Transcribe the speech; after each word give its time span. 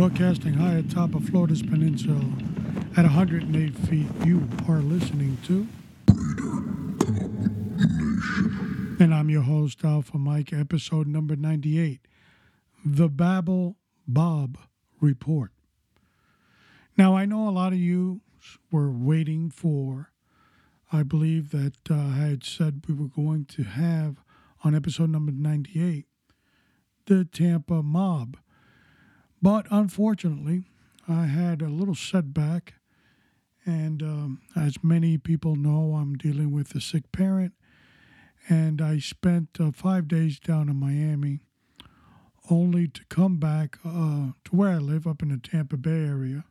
Broadcasting 0.00 0.54
high 0.54 0.76
atop 0.76 1.14
of 1.14 1.28
Florida's 1.28 1.60
peninsula 1.60 2.24
at 2.96 3.04
108 3.04 3.76
feet, 3.80 4.06
you 4.24 4.48
are 4.66 4.78
listening 4.78 5.36
to. 5.44 5.68
And 8.98 9.14
I'm 9.14 9.28
your 9.28 9.42
host, 9.42 9.84
Alpha 9.84 10.16
Mike, 10.16 10.54
episode 10.54 11.06
number 11.06 11.36
98 11.36 12.00
The 12.82 13.10
Babel 13.10 13.76
Bob 14.08 14.56
Report. 15.02 15.50
Now, 16.96 17.14
I 17.14 17.26
know 17.26 17.46
a 17.46 17.50
lot 17.50 17.74
of 17.74 17.78
you 17.78 18.22
were 18.72 18.90
waiting 18.90 19.50
for, 19.50 20.12
I 20.90 21.02
believe 21.02 21.50
that 21.50 21.76
uh, 21.90 21.94
I 21.94 22.28
had 22.30 22.42
said 22.42 22.84
we 22.88 22.94
were 22.94 23.08
going 23.08 23.44
to 23.50 23.64
have 23.64 24.22
on 24.64 24.74
episode 24.74 25.10
number 25.10 25.30
98 25.30 26.06
the 27.04 27.26
Tampa 27.26 27.82
mob. 27.82 28.38
But 29.42 29.66
unfortunately, 29.70 30.64
I 31.08 31.26
had 31.26 31.62
a 31.62 31.68
little 31.68 31.94
setback. 31.94 32.74
And 33.66 34.02
um, 34.02 34.40
as 34.56 34.82
many 34.82 35.18
people 35.18 35.54
know, 35.54 35.96
I'm 35.96 36.16
dealing 36.16 36.50
with 36.50 36.74
a 36.74 36.80
sick 36.80 37.12
parent. 37.12 37.52
And 38.48 38.80
I 38.80 38.98
spent 38.98 39.48
uh, 39.60 39.70
five 39.70 40.08
days 40.08 40.38
down 40.38 40.68
in 40.68 40.76
Miami 40.76 41.40
only 42.50 42.88
to 42.88 43.04
come 43.08 43.36
back 43.36 43.78
uh, 43.84 44.32
to 44.44 44.56
where 44.56 44.70
I 44.70 44.78
live 44.78 45.06
up 45.06 45.22
in 45.22 45.28
the 45.28 45.36
Tampa 45.36 45.76
Bay 45.76 46.04
area. 46.04 46.44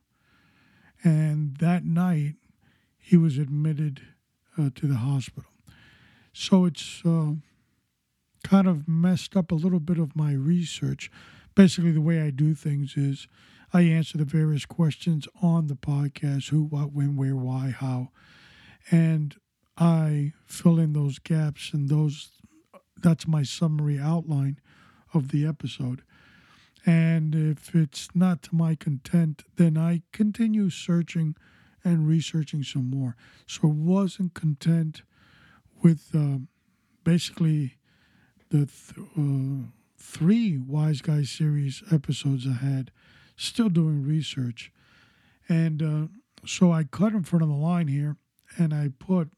And 1.02 1.56
that 1.58 1.84
night, 1.84 2.34
he 2.98 3.16
was 3.16 3.38
admitted 3.38 4.02
uh, 4.58 4.70
to 4.76 4.86
the 4.86 4.96
hospital. 4.96 5.50
So 6.32 6.64
it's 6.64 7.02
uh, 7.04 7.32
kind 8.44 8.68
of 8.68 8.86
messed 8.86 9.36
up 9.36 9.50
a 9.50 9.56
little 9.56 9.80
bit 9.80 9.98
of 9.98 10.14
my 10.14 10.32
research. 10.32 11.10
Basically, 11.60 11.90
the 11.90 12.00
way 12.00 12.22
I 12.22 12.30
do 12.30 12.54
things 12.54 12.96
is 12.96 13.28
I 13.70 13.82
answer 13.82 14.16
the 14.16 14.24
various 14.24 14.64
questions 14.64 15.28
on 15.42 15.66
the 15.66 15.74
podcast 15.74 16.48
who, 16.48 16.62
what, 16.62 16.94
when, 16.94 17.16
where, 17.16 17.36
why, 17.36 17.68
how. 17.68 18.12
And 18.90 19.36
I 19.76 20.32
fill 20.46 20.78
in 20.78 20.94
those 20.94 21.18
gaps, 21.18 21.74
and 21.74 21.90
those 21.90 22.30
that's 22.96 23.28
my 23.28 23.42
summary 23.42 23.98
outline 23.98 24.58
of 25.12 25.32
the 25.32 25.46
episode. 25.46 26.00
And 26.86 27.34
if 27.34 27.74
it's 27.74 28.08
not 28.14 28.40
to 28.44 28.54
my 28.54 28.74
content, 28.74 29.44
then 29.56 29.76
I 29.76 30.00
continue 30.12 30.70
searching 30.70 31.36
and 31.84 32.08
researching 32.08 32.62
some 32.62 32.88
more. 32.88 33.16
So 33.46 33.68
wasn't 33.68 34.32
content 34.32 35.02
with 35.82 36.08
uh, 36.14 36.38
basically 37.04 37.76
the 38.48 38.64
th- 38.64 39.06
uh, 39.14 39.68
three 40.00 40.56
Wise 40.56 41.02
Guys 41.02 41.30
series 41.30 41.82
episodes 41.92 42.46
ahead, 42.46 42.90
still 43.36 43.68
doing 43.68 44.02
research. 44.02 44.72
And 45.48 45.82
uh, 45.82 46.46
so 46.46 46.72
I 46.72 46.84
cut 46.84 47.12
in 47.12 47.22
front 47.22 47.42
of 47.42 47.48
the 47.48 47.54
line 47.54 47.88
here 47.88 48.16
and 48.56 48.72
I 48.72 48.90
put 48.98 49.30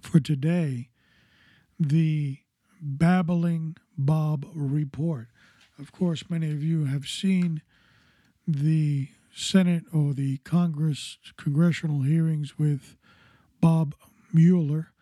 for 0.00 0.20
today 0.20 0.88
the 1.78 2.38
Babbling 2.80 3.76
Bob 3.96 4.46
report. 4.54 5.28
Of 5.78 5.92
course, 5.92 6.28
many 6.28 6.50
of 6.50 6.62
you 6.62 6.86
have 6.86 7.06
seen 7.06 7.62
the 8.46 9.08
Senate 9.34 9.84
or 9.92 10.12
the 10.12 10.38
Congress 10.38 11.18
congressional 11.36 12.02
hearings 12.02 12.58
with 12.58 12.96
Bob 13.60 13.94
Mueller 14.32 14.92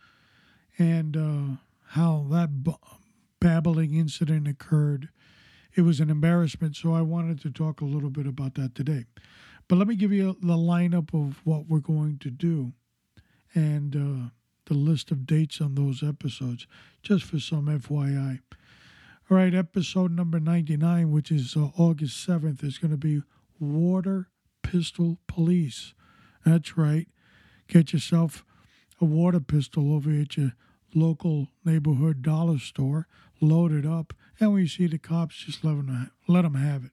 and 0.79 1.17
uh, 1.17 1.57
how 1.89 2.27
that 2.31 2.63
babbling 3.41 3.95
incident 3.95 4.47
occurred. 4.47 5.09
It 5.75 5.83
was 5.83 6.01
an 6.01 6.11
embarrassment, 6.11 6.77
so 6.77 6.93
I 6.95 7.03
wanted 7.03 7.41
to 7.43 7.51
talk 7.51 7.81
a 7.81 7.87
little 7.87 8.11
bit 8.11 8.27
about 8.27 8.55
that 8.55 8.75
today. 8.75 9.07
But 9.69 9.77
let 9.77 9.89
me 9.89 9.97
give 9.97 10.13
you 10.13 10.37
the 10.41 10.57
lineup 10.57 11.15
of 11.15 11.41
what 11.45 11.67
we're 11.69 11.79
going 11.79 12.19
to 12.19 12.31
do 12.31 12.73
and 13.55 13.97
uh, 13.97 14.31
the 14.67 14.75
list 14.75 15.11
of 15.11 15.27
dates 15.27 15.61
on 15.61 15.75
those 15.75 16.03
episodes, 16.03 16.67
just 17.03 17.25
for 17.25 17.39
some 17.39 17.67
FYI. 17.67 18.41
All 19.31 19.37
right, 19.37 19.55
episode 19.55 20.11
number 20.11 20.41
99, 20.41 21.13
which 21.13 21.31
is 21.31 21.57
uh, 21.57 21.69
August 21.79 22.27
7th, 22.29 22.65
is 22.65 22.79
going 22.79 22.91
to 22.91 22.97
be 22.97 23.23
Water 23.61 24.29
Pistol 24.63 25.19
Police. 25.29 25.95
That's 26.45 26.77
right. 26.77 27.07
Get 27.69 27.93
yourself 27.93 28.45
a 29.01 29.05
water 29.05 29.41
pistol 29.41 29.95
over 29.95 30.11
at 30.11 30.37
your 30.37 30.53
local 30.95 31.49
neighborhood 31.65 32.23
dollar 32.23 32.59
store, 32.59 33.07
load 33.41 33.73
it 33.73 33.87
up, 33.87 34.13
and 34.39 34.59
you 34.59 34.67
see 34.67 34.87
the 34.87 34.99
cops, 34.99 35.37
just 35.37 35.65
let 35.65 35.77
them, 35.77 36.11
let 36.29 36.43
them 36.43 36.55
have 36.55 36.85
it. 36.85 36.93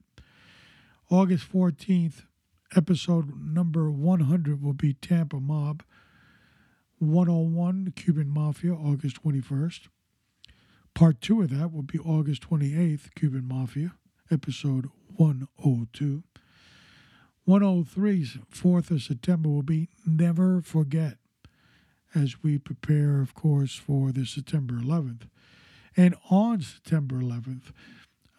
August 1.10 1.50
14th, 1.52 2.24
episode 2.76 3.32
number 3.40 3.90
100 3.90 4.62
will 4.62 4.72
be 4.72 4.94
Tampa 4.94 5.40
Mob. 5.40 5.82
101, 6.98 7.84
the 7.84 7.90
Cuban 7.90 8.28
Mafia, 8.28 8.72
August 8.72 9.22
21st. 9.22 9.88
Part 10.94 11.20
two 11.20 11.42
of 11.42 11.50
that 11.50 11.72
will 11.72 11.82
be 11.82 11.98
August 11.98 12.48
28th, 12.50 13.14
Cuban 13.14 13.46
Mafia, 13.46 13.92
episode 14.30 14.90
102. 15.16 16.24
103, 17.44 18.24
4th 18.52 18.90
of 18.90 19.02
September, 19.02 19.48
will 19.48 19.62
be 19.62 19.88
Never 20.04 20.60
Forget, 20.60 21.18
as 22.14 22.42
we 22.42 22.58
prepare, 22.58 23.20
of 23.20 23.32
course, 23.32 23.74
for 23.74 24.12
the 24.12 24.26
September 24.26 24.74
11th. 24.74 25.28
And 25.98 26.14
on 26.30 26.60
September 26.60 27.16
11th, 27.16 27.72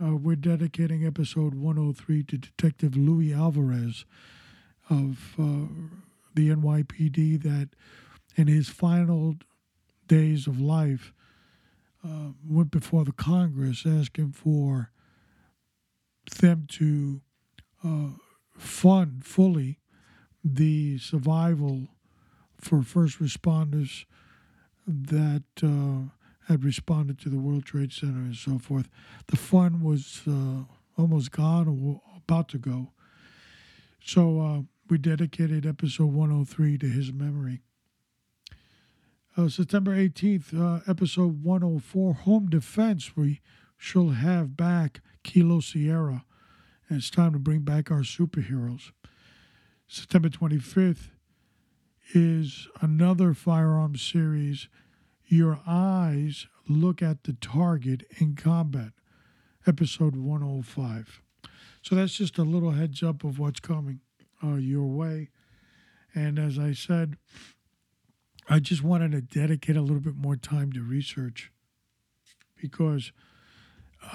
uh, 0.01 0.15
we're 0.15 0.37
dedicating 0.37 1.05
episode 1.05 1.53
103 1.53 2.23
to 2.23 2.37
Detective 2.37 2.95
Louis 2.95 3.33
Alvarez 3.33 4.05
of 4.89 5.35
uh, 5.37 5.67
the 6.33 6.51
NYPD 6.51 7.43
that 7.43 7.71
in 8.37 8.47
his 8.47 8.69
final 8.69 9.35
days 10.07 10.47
of 10.47 10.61
life 10.61 11.11
uh, 12.01 12.29
went 12.47 12.71
before 12.71 13.03
the 13.03 13.11
Congress 13.11 13.83
asking 13.85 14.31
for 14.31 14.91
them 16.39 16.65
to 16.69 17.19
uh, 17.83 18.11
fund 18.57 19.25
fully 19.25 19.79
the 20.45 20.97
survival 20.97 21.89
for 22.57 22.83
first 22.83 23.19
responders 23.19 24.05
that 24.87 25.43
uh, 25.61 26.09
had 26.49 26.63
responded 26.63 27.19
to 27.19 27.29
the 27.29 27.37
World 27.37 27.63
Trade 27.63 27.93
Center 27.93 28.19
and 28.19 28.35
so 28.35 28.57
forth. 28.57 28.89
The 29.27 29.37
fund 29.37 29.83
was 29.83 30.23
uh, 30.27 30.63
almost 30.97 31.31
gone 31.31 31.67
or 31.67 32.01
about 32.17 32.49
to 32.49 32.57
go. 32.57 32.91
So 34.03 34.41
uh, 34.41 34.61
we 34.89 34.97
dedicated 34.97 35.67
episode 35.67 36.12
103 36.12 36.79
to 36.79 36.88
his 36.88 37.13
memory. 37.13 37.62
Uh, 39.38 39.47
September 39.47 39.95
18th, 39.95 40.59
uh, 40.59 40.81
episode 40.89 41.44
104, 41.44 42.13
Home 42.15 42.50
Defense. 42.50 43.15
We 43.15 43.41
shall 43.77 44.09
have 44.09 44.57
back 44.57 45.01
Kilo 45.24 45.59
Sierra. 45.59 46.25
And 46.89 46.97
it's 46.97 47.12
time 47.12 47.33
to 47.33 47.39
bring 47.39 47.59
back 47.59 47.91
our 47.91 48.01
superheroes. 48.01 48.91
September 49.88 50.29
25th 50.29 51.09
is 52.15 52.68
another 52.81 53.35
firearms 53.35 54.01
series 54.01 54.68
your 55.31 55.59
eyes 55.65 56.47
look 56.67 57.01
at 57.01 57.23
the 57.23 57.33
target 57.33 58.03
in 58.17 58.35
combat, 58.35 58.91
episode 59.67 60.15
105. 60.15 61.21
So 61.81 61.95
that's 61.95 62.13
just 62.13 62.37
a 62.37 62.43
little 62.43 62.71
heads 62.71 63.01
up 63.01 63.23
of 63.23 63.39
what's 63.39 63.59
coming 63.59 64.01
uh, 64.43 64.55
your 64.55 64.85
way. 64.85 65.29
And 66.13 66.39
as 66.39 66.57
I 66.57 66.73
said, 66.73 67.15
I 68.49 68.59
just 68.59 68.83
wanted 68.83 69.11
to 69.11 69.21
dedicate 69.21 69.77
a 69.77 69.81
little 69.81 69.99
bit 69.99 70.15
more 70.15 70.35
time 70.35 70.71
to 70.73 70.81
research 70.81 71.51
because 72.59 73.11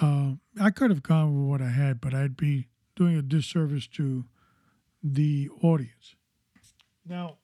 uh, 0.03 0.33
I 0.61 0.71
could 0.71 0.91
have 0.91 1.03
gone 1.03 1.35
with 1.35 1.49
what 1.49 1.63
I 1.63 1.71
had, 1.71 2.01
but 2.01 2.15
I'd 2.15 2.37
be 2.37 2.69
doing 2.97 3.17
a 3.17 3.23
disservice 3.23 3.87
to 3.89 4.25
the 5.03 5.49
audience. 5.63 6.17
Now, 7.07 7.37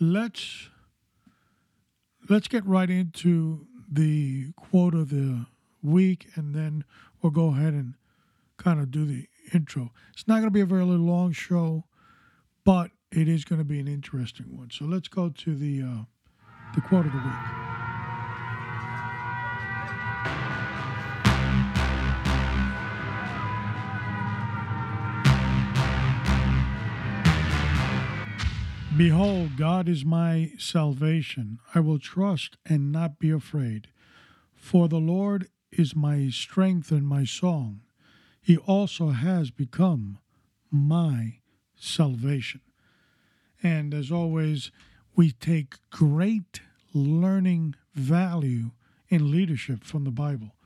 let's 0.00 0.68
let's 2.32 2.48
get 2.48 2.64
right 2.64 2.88
into 2.88 3.66
the 3.90 4.52
quote 4.56 4.94
of 4.94 5.10
the 5.10 5.44
week, 5.82 6.28
and 6.34 6.54
then 6.54 6.84
we'll 7.20 7.30
go 7.30 7.48
ahead 7.48 7.74
and 7.74 7.94
kind 8.56 8.80
of 8.80 8.90
do 8.90 9.04
the 9.04 9.26
intro. 9.52 9.90
It's 10.12 10.26
not 10.26 10.36
going 10.36 10.44
to 10.44 10.50
be 10.50 10.60
a 10.60 10.66
very 10.66 10.84
long 10.84 11.32
show, 11.32 11.84
but 12.64 12.90
it 13.10 13.28
is 13.28 13.44
going 13.44 13.58
to 13.58 13.64
be 13.64 13.80
an 13.80 13.88
interesting 13.88 14.56
one. 14.56 14.70
So 14.70 14.86
let's 14.86 15.08
go 15.08 15.28
to 15.28 15.54
the 15.54 15.82
uh, 15.82 16.04
the 16.74 16.80
quote 16.80 17.06
of 17.06 17.12
the 17.12 17.18
week. 17.18 17.61
Behold, 28.96 29.56
God 29.56 29.88
is 29.88 30.04
my 30.04 30.52
salvation. 30.58 31.58
I 31.74 31.80
will 31.80 31.98
trust 31.98 32.58
and 32.66 32.92
not 32.92 33.18
be 33.18 33.30
afraid. 33.30 33.88
For 34.54 34.86
the 34.86 34.98
Lord 35.00 35.48
is 35.70 35.96
my 35.96 36.28
strength 36.28 36.90
and 36.90 37.06
my 37.06 37.24
song. 37.24 37.80
he 38.42 38.56
also 38.56 39.08
has 39.10 39.50
become 39.50 40.18
my 40.70 41.38
salvation. 41.76 42.60
And 43.62 43.94
as 43.94 44.10
always, 44.10 44.72
we 45.14 45.30
take 45.30 45.76
great 45.90 46.60
learning 46.92 47.76
value 47.94 48.72
in 49.08 49.30
leadership 49.30 49.84
from 49.84 50.04
the 50.04 50.10
Bible. 50.10 50.56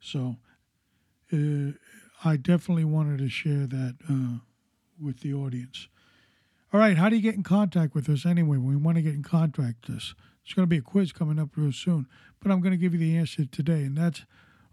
So 0.00 0.36
uh, 1.32 1.72
I 2.24 2.36
definitely 2.36 2.84
wanted 2.84 3.18
to 3.18 3.28
share 3.28 3.66
that 3.66 3.96
uh, 4.10 4.38
with 5.00 5.20
the 5.20 5.32
audience. 5.32 5.88
All 6.72 6.80
right, 6.80 6.96
how 6.96 7.08
do 7.08 7.16
you 7.16 7.22
get 7.22 7.36
in 7.36 7.42
contact 7.42 7.94
with 7.94 8.08
us 8.08 8.26
anyway? 8.26 8.56
We 8.58 8.76
want 8.76 8.96
to 8.96 9.02
get 9.02 9.14
in 9.14 9.22
contact 9.22 9.86
with 9.88 9.96
us, 9.96 10.14
there's 10.44 10.54
going 10.54 10.66
to 10.66 10.70
be 10.70 10.78
a 10.78 10.82
quiz 10.82 11.12
coming 11.12 11.38
up 11.38 11.50
real 11.56 11.72
soon, 11.72 12.06
but 12.40 12.50
I'm 12.50 12.60
going 12.60 12.72
to 12.72 12.76
give 12.76 12.92
you 12.92 12.98
the 12.98 13.16
answer 13.16 13.44
today, 13.44 13.82
and 13.82 13.96
that's 13.96 14.24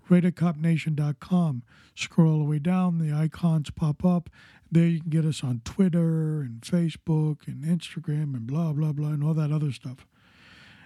RadarCopNation.com. 0.10 1.64
Scroll 1.96 2.32
all 2.32 2.40
the 2.40 2.46
way 2.46 2.60
down, 2.60 2.98
the 2.98 3.14
icons 3.14 3.70
pop 3.70 4.04
up. 4.04 4.30
There 4.72 4.88
you 4.88 5.02
can 5.02 5.10
get 5.10 5.26
us 5.26 5.44
on 5.44 5.62
Twitter 5.64 6.42
and 6.42 6.62
Facebook 6.62 7.48
and 7.48 7.64
Instagram 7.64 8.36
and 8.36 8.48
blah, 8.48 8.74
blah, 8.74 8.92
blah, 8.92 9.10
and 9.10 9.24
all 9.24 9.34
that 9.36 9.52
other 9.52 9.72
stuff. 9.72 10.08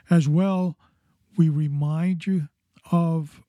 As 0.09 0.27
well, 0.27 0.77
we 1.37 1.49
remind 1.49 2.25
you 2.25 2.49
of 2.91 3.41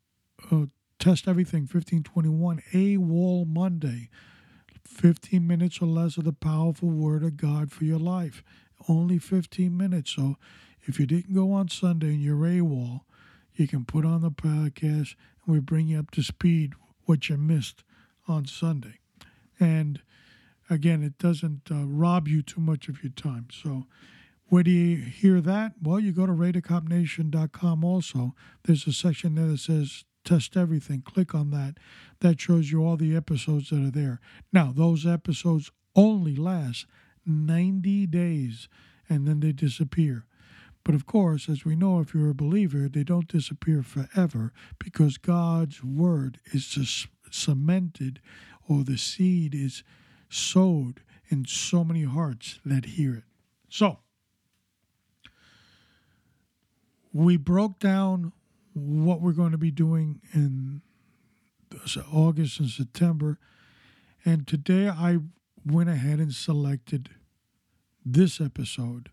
uh, 0.51 0.67
Test 0.99 1.29
Everything 1.29 1.63
1521, 1.63 2.63
AWOL 2.73 3.47
Monday. 3.47 4.11
15 4.89 5.47
minutes 5.47 5.81
or 5.81 5.87
less 5.87 6.17
of 6.17 6.25
the 6.25 6.33
powerful 6.33 6.89
Word 6.89 7.23
of 7.23 7.37
God 7.37 7.71
for 7.71 7.85
your 7.85 7.99
life. 7.99 8.43
Only 8.89 9.19
15 9.19 9.77
minutes. 9.77 10.13
So 10.13 10.37
if 10.83 10.99
you 10.99 11.07
didn't 11.07 11.35
go 11.35 11.53
on 11.53 11.69
Sunday 11.69 12.09
and 12.09 12.23
you're 12.23 12.37
AWOL, 12.37 13.03
you 13.55 13.69
can 13.69 13.85
put 13.85 14.05
on 14.05 14.23
the 14.23 14.31
podcast 14.31 15.15
and 15.45 15.55
we 15.55 15.61
bring 15.61 15.89
you 15.89 15.99
up 15.99 16.11
to 16.13 16.23
speed 16.23 16.73
what 17.05 17.29
you 17.29 17.37
missed 17.37 17.85
on 18.27 18.47
Sunday. 18.47 18.99
And 19.61 20.01
again, 20.71 21.03
it 21.03 21.19
doesn't 21.19 21.71
uh, 21.71 21.85
rob 21.87 22.27
you 22.27 22.43
too 22.43 22.61
much 22.61 22.89
of 22.89 23.03
your 23.03 23.13
time. 23.13 23.49
So 23.53 23.87
where 24.49 24.63
do 24.63 24.71
you 24.71 24.97
hear 24.97 25.41
that? 25.43 25.75
Well, 25.83 26.01
you 26.01 26.13
go 26.13 26.27
to 26.27 26.33
RadarCopNation.com 26.33 27.85
also. 27.85 28.35
There's 28.65 28.87
a 28.87 28.93
section 28.93 29.35
there 29.35 29.47
that 29.49 29.61
says 29.61 30.05
test 30.29 30.57
everything. 30.57 31.03
Click 31.03 31.35
on 31.35 31.51
that. 31.51 31.79
That 32.21 32.41
shows 32.41 32.71
you 32.71 32.85
all 32.85 32.97
the 32.97 33.17
episodes 33.17 33.71
that 33.71 33.83
are 33.83 33.91
there. 33.91 34.21
Now, 34.53 34.73
those 34.75 35.07
episodes 35.07 35.71
only 35.97 36.37
last 36.37 36.87
90 37.25 38.07
days 38.07 38.69
and 39.09 39.27
then 39.27 39.41
they 39.41 39.53
disappear. 39.53 40.27
But 40.85 40.95
of 40.95 41.07
course, 41.07 41.49
as 41.49 41.65
we 41.65 41.77
know, 41.77 42.01
if 42.01 42.15
you're 42.15 42.31
a 42.31 42.35
believer, 42.35 42.89
they 42.89 43.05
don't 43.05 43.29
disappear 43.29 43.83
forever 43.83 44.53
because 44.79 45.19
God's 45.19 45.83
word 45.83 46.39
is 46.53 47.07
cemented 47.31 48.21
or 48.69 48.85
the 48.85 48.99
seed 48.99 49.55
is 49.55 49.83
sowed 50.29 51.01
in 51.29 51.47
so 51.47 51.85
many 51.85 52.05
hearts 52.05 52.61
that 52.65 52.85
hear 52.85 53.15
it. 53.15 53.25
So, 53.69 53.99
we 57.13 57.37
broke 57.37 57.79
down 57.79 58.33
what 58.79 59.21
we're 59.21 59.33
going 59.33 59.53
to 59.53 59.59
be 59.59 59.71
doing 59.71 60.21
in 60.33 60.83
August 62.13 62.61
and 62.61 62.69
September. 62.69 63.39
And 64.25 64.47
today 64.47 64.89
I 64.89 65.19
went 65.65 65.91
ahead 65.91 66.19
and 66.19 66.33
selected 66.33 67.11
this 68.05 68.41
episode 68.41 69.11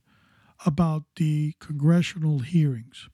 about 0.66 1.04
the 1.16 1.54
congressional 1.60 2.40
hearings. 2.40 3.10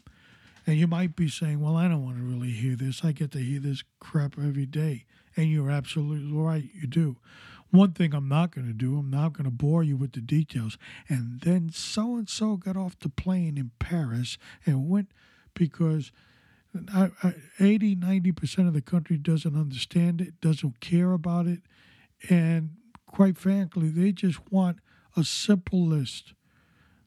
And 0.68 0.78
you 0.78 0.88
might 0.88 1.16
be 1.16 1.28
saying, 1.28 1.60
well, 1.60 1.76
I 1.76 1.88
don't 1.88 2.04
want 2.04 2.18
to 2.18 2.24
really 2.24 2.52
hear 2.52 2.76
this. 2.76 3.04
I 3.04 3.12
get 3.12 3.32
to 3.32 3.40
hear 3.40 3.60
this 3.60 3.84
crap 4.00 4.38
every 4.38 4.68
day. 4.68 5.06
And 5.36 5.50
you're 5.50 5.72
absolutely 5.72 6.32
right, 6.32 6.70
you 6.74 6.88
do. 6.88 7.18
One 7.72 7.94
thing 7.94 8.14
I'm 8.14 8.28
not 8.28 8.54
going 8.54 8.68
to 8.68 8.74
do, 8.74 8.98
I'm 8.98 9.10
not 9.10 9.34
going 9.34 9.46
to 9.46 9.52
bore 9.52 9.82
you 9.82 9.96
with 9.96 10.12
the 10.12 10.20
details. 10.20 10.78
And 11.08 11.40
then 11.42 11.72
so 11.74 12.16
and 12.16 12.30
so 12.30 12.58
got 12.58 12.76
off 12.76 13.00
the 13.00 13.10
plane 13.10 13.58
in 13.58 13.72
Paris 13.80 14.38
and 14.66 14.90
went 14.90 15.12
because 15.54 16.12
80, 16.74 17.96
90% 17.98 18.68
of 18.68 18.74
the 18.74 18.82
country 18.82 19.18
doesn't 19.18 19.58
understand 19.58 20.22
it, 20.22 20.40
doesn't 20.40 20.80
care 20.80 21.14
about 21.14 21.48
it. 21.48 21.62
And 22.30 22.72
quite 23.06 23.38
frankly, 23.38 23.90
they 23.90 24.12
just 24.12 24.40
want 24.52 24.78
a 25.18 25.24
simple 25.24 25.86
list, 25.86 26.34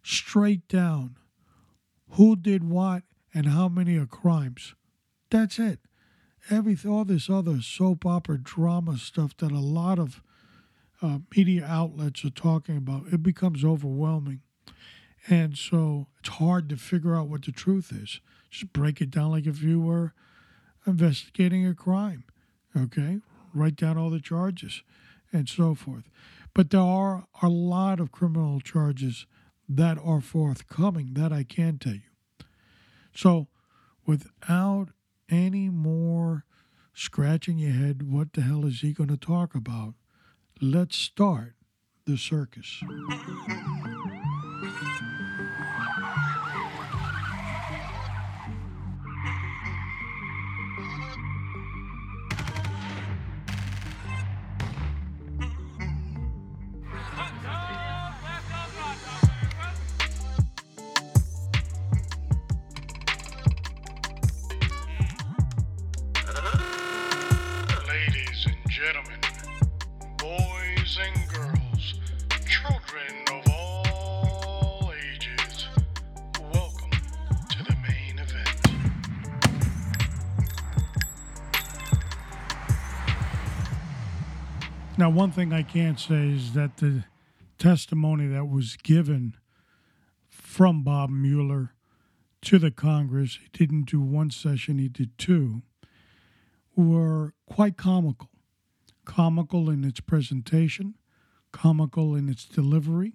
straight 0.03 0.69
down 0.69 1.17
who 2.11 2.37
did 2.37 2.63
what 2.69 3.03
and 3.33 3.47
how 3.47 3.69
many 3.69 3.97
are 3.97 4.07
crimes. 4.07 4.75
That's 5.31 5.59
it. 5.59 5.81
Everything, 6.51 6.91
all 6.91 7.05
this 7.05 7.31
other 7.31 7.63
soap 7.63 8.05
opera 8.05 8.39
drama 8.39 8.99
stuff 8.99 9.35
that 9.39 9.51
a 9.51 9.59
lot 9.59 9.99
of 9.99 10.23
uh, 11.01 11.19
media 11.35 11.65
outlets 11.65 12.25
are 12.25 12.31
talking 12.31 12.77
about, 12.77 13.05
it 13.11 13.23
becomes 13.23 13.65
overwhelming. 13.65 14.41
And 15.29 15.57
so 15.57 16.09
it's 16.21 16.29
hard 16.29 16.69
to 16.69 16.77
figure 16.77 17.17
out 17.17 17.29
what 17.29 17.45
the 17.45 17.53
truth 17.53 17.93
is. 17.93 18.21
Just 18.55 18.73
break 18.73 19.01
it 19.01 19.11
down 19.11 19.33
like 19.33 19.49
if 19.49 19.65
you 19.65 19.81
were 19.81 20.15
investigating 20.87 21.67
a 21.67 21.75
crime. 21.75 22.23
Okay? 22.77 23.19
Write 23.53 23.75
down 23.75 23.99
all 23.99 24.11
the 24.11 24.21
charges 24.21 24.85
and 25.33 25.49
so 25.49 25.75
forth. 25.75 26.05
But 26.55 26.71
there 26.71 26.81
are 26.81 27.27
a 27.43 27.49
lot 27.49 27.99
of 27.99 28.13
criminal 28.13 28.61
charges 28.61 29.27
that 29.69 29.99
are 29.99 30.21
forthcoming, 30.21 31.15
that 31.15 31.33
I 31.33 31.43
can 31.43 31.79
tell 31.79 31.95
you. 31.95 32.03
So, 33.13 33.49
without 34.07 34.91
any 35.29 35.69
more 35.69 36.45
scratching 36.93 37.59
your 37.59 37.73
head, 37.73 38.09
what 38.09 38.35
the 38.35 38.43
hell 38.43 38.65
is 38.67 38.83
he 38.83 38.93
going 38.93 39.11
to 39.11 39.17
talk 39.17 39.57
about? 39.57 39.95
Let's 40.61 40.97
start 40.97 41.55
the 42.07 42.17
circus. 42.17 42.85
One 85.25 85.33
thing 85.33 85.55
I 85.55 85.63
can't 85.63 85.99
say 85.99 86.33
is 86.33 86.53
that 86.53 86.77
the 86.77 87.05
testimony 87.57 88.27
that 88.27 88.47
was 88.47 88.77
given 88.77 89.39
from 90.29 90.83
Bob 90.85 91.09
Mueller 91.09 91.73
to 92.43 92.59
the 92.59 92.71
Congress, 92.71 93.39
he 93.41 93.49
didn't 93.51 93.87
do 93.87 94.03
one 94.03 94.31
session, 94.31 94.77
he 94.77 94.91
did 94.91 95.17
two, 95.17 95.63
were 96.77 97.33
quite 97.47 97.79
comical. 97.79 98.29
Comical 99.07 99.71
in 99.71 99.83
its 99.83 99.99
presentation, 99.99 100.95
comical 101.53 102.15
in 102.15 102.29
its 102.29 102.45
delivery, 102.45 103.15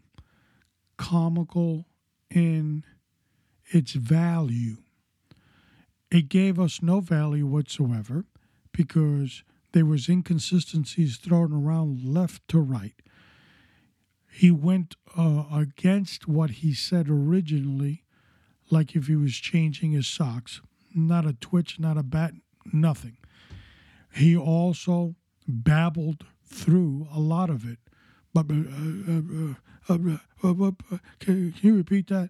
comical 0.97 1.85
in 2.31 2.85
its 3.67 3.91
value. 3.91 4.77
It 6.09 6.27
gave 6.27 6.59
us 6.59 6.81
no 6.81 7.01
value 7.01 7.45
whatsoever 7.45 8.25
because 8.71 9.43
there 9.71 9.85
was 9.85 10.09
inconsistencies 10.09 11.17
thrown 11.17 11.53
around 11.53 12.03
left 12.03 12.47
to 12.49 12.59
right. 12.59 12.95
He 14.31 14.51
went 14.51 14.95
uh, 15.17 15.43
against 15.51 16.27
what 16.27 16.49
he 16.51 16.73
said 16.73 17.09
originally, 17.09 18.03
like 18.69 18.95
if 18.95 19.07
he 19.07 19.15
was 19.15 19.35
changing 19.35 19.91
his 19.91 20.07
socks. 20.07 20.61
Not 20.95 21.25
a 21.25 21.33
twitch, 21.33 21.79
not 21.79 21.97
a 21.97 22.03
bat, 22.03 22.33
nothing. 22.71 23.17
He 24.13 24.35
also 24.35 25.15
babbled 25.47 26.25
through 26.43 27.07
a 27.13 27.19
lot 27.19 27.49
of 27.49 27.69
it. 27.69 27.79
But 28.33 28.45
uh, 28.49 28.53
uh, 29.89 29.97
uh, 30.51 30.97
can 31.19 31.53
you 31.61 31.75
repeat 31.75 32.07
that? 32.07 32.29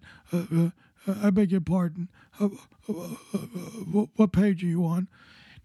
I 1.06 1.30
beg 1.30 1.52
your 1.52 1.60
pardon. 1.60 2.08
what 4.16 4.32
page 4.32 4.62
are 4.62 4.66
you 4.66 4.84
on? 4.84 5.08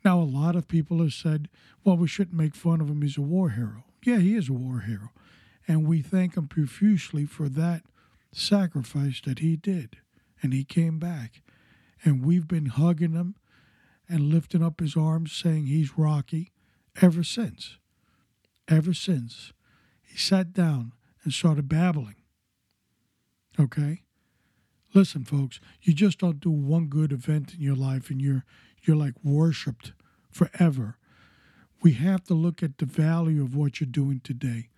Now, 0.06 0.20
a 0.20 0.24
lot 0.24 0.56
of 0.56 0.68
people 0.68 1.00
have 1.00 1.14
said, 1.14 1.50
well, 1.84 1.98
we 1.98 2.08
shouldn't 2.08 2.38
make 2.38 2.54
fun 2.54 2.80
of 2.80 2.90
him. 2.90 3.02
He's 3.02 3.18
a 3.18 3.22
war 3.22 3.50
hero. 3.50 3.86
Yeah, 4.06 4.18
he 4.18 4.36
is 4.36 4.50
a 4.50 4.54
war 4.54 4.82
hero. 4.82 5.10
And 5.68 5.88
we 5.88 6.04
thank 6.04 6.38
him 6.38 6.48
profusely 6.48 7.26
for 7.26 7.50
that 7.50 7.82
sacrifice 8.32 9.20
that 9.26 9.40
he 9.40 9.56
did. 9.56 9.98
And 10.44 10.54
he 10.54 10.64
came 10.64 11.00
back. 11.00 11.42
And 12.04 12.24
we've 12.24 12.48
been 12.48 12.68
hugging 12.68 13.14
him 13.14 13.36
and 14.08 14.32
lifting 14.32 14.64
up 14.64 14.80
his 14.80 14.96
arms, 14.96 15.32
saying 15.32 15.66
he's 15.66 15.98
Rocky. 15.98 16.52
ever 17.02 17.24
since. 17.24 17.78
Ever 18.68 18.94
since 18.94 19.54
he 20.04 20.18
sat 20.18 20.54
down 20.54 20.94
and 21.24 21.34
started 21.34 21.68
babbling. 21.68 22.16
Okay? 23.60 24.04
Listen, 24.94 25.26
folks, 25.26 25.60
you 25.82 25.94
just 25.94 26.20
don't 26.20 26.40
do 26.40 26.52
one 26.52 26.86
good 26.86 27.12
event 27.12 27.56
in 27.56 27.60
your 27.60 27.76
life 27.76 28.10
and 28.10 28.22
you're 28.22 28.46
you're 28.88 28.98
like 28.98 29.16
worshipped 29.24 29.94
forever. 30.30 30.98
We 31.82 31.94
have 31.94 32.24
to 32.26 32.34
look 32.34 32.64
at 32.64 32.78
the 32.78 32.86
value 32.86 33.44
of 33.44 33.56
what 33.56 33.80
you're 33.80 33.88
doing 33.90 34.22
today. 34.24 34.70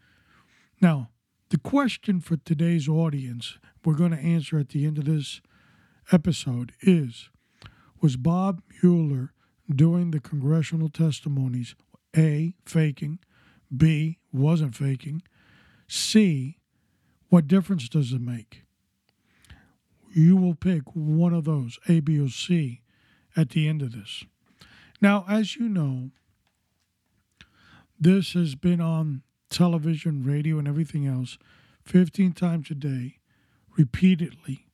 Now, 0.81 1.09
the 1.49 1.57
question 1.57 2.19
for 2.19 2.37
today's 2.37 2.89
audience, 2.89 3.57
we're 3.85 3.95
going 3.95 4.11
to 4.11 4.17
answer 4.17 4.59
at 4.59 4.69
the 4.69 4.85
end 4.85 4.97
of 4.97 5.05
this 5.05 5.41
episode, 6.11 6.73
is 6.81 7.29
Was 8.01 8.17
Bob 8.17 8.61
Mueller 8.83 9.33
doing 9.73 10.11
the 10.11 10.19
congressional 10.19 10.89
testimonies 10.89 11.75
A, 12.15 12.53
faking, 12.65 13.19
B, 13.75 14.19
wasn't 14.31 14.75
faking, 14.75 15.21
C, 15.87 16.57
what 17.29 17.47
difference 17.47 17.89
does 17.89 18.11
it 18.13 18.21
make? 18.21 18.63
You 20.13 20.35
will 20.37 20.55
pick 20.55 20.83
one 20.93 21.33
of 21.33 21.45
those, 21.45 21.77
A, 21.87 21.99
B, 21.99 22.19
or 22.19 22.29
C, 22.29 22.81
at 23.37 23.51
the 23.51 23.67
end 23.69 23.81
of 23.81 23.93
this. 23.93 24.25
Now, 24.99 25.23
as 25.29 25.55
you 25.55 25.69
know, 25.69 26.09
this 27.99 28.33
has 28.33 28.55
been 28.55 28.81
on 28.81 29.21
television, 29.49 30.23
radio, 30.23 30.57
and 30.57 30.67
everything 30.67 31.05
else 31.07 31.37
15 31.85 32.33
times 32.33 32.69
a 32.69 32.75
day, 32.75 33.19
repeatedly. 33.77 34.65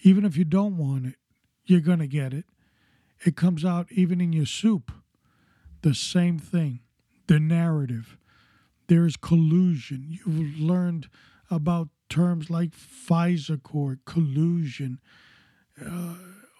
Even 0.00 0.24
if 0.24 0.36
you 0.36 0.44
don't 0.44 0.78
want 0.78 1.06
it, 1.06 1.16
you're 1.64 1.80
going 1.80 1.98
to 1.98 2.06
get 2.06 2.32
it. 2.32 2.44
It 3.24 3.36
comes 3.36 3.64
out 3.64 3.88
even 3.90 4.20
in 4.20 4.32
your 4.32 4.46
soup. 4.46 4.92
The 5.82 5.94
same 5.94 6.38
thing, 6.38 6.80
the 7.26 7.40
narrative. 7.40 8.16
There's 8.86 9.16
collusion. 9.16 10.06
You've 10.08 10.58
learned 10.58 11.08
about 11.50 11.88
terms 12.08 12.50
like 12.50 12.70
FISA 12.70 13.62
court, 13.62 13.98
collusion, 14.04 15.00
uh, 15.84 16.14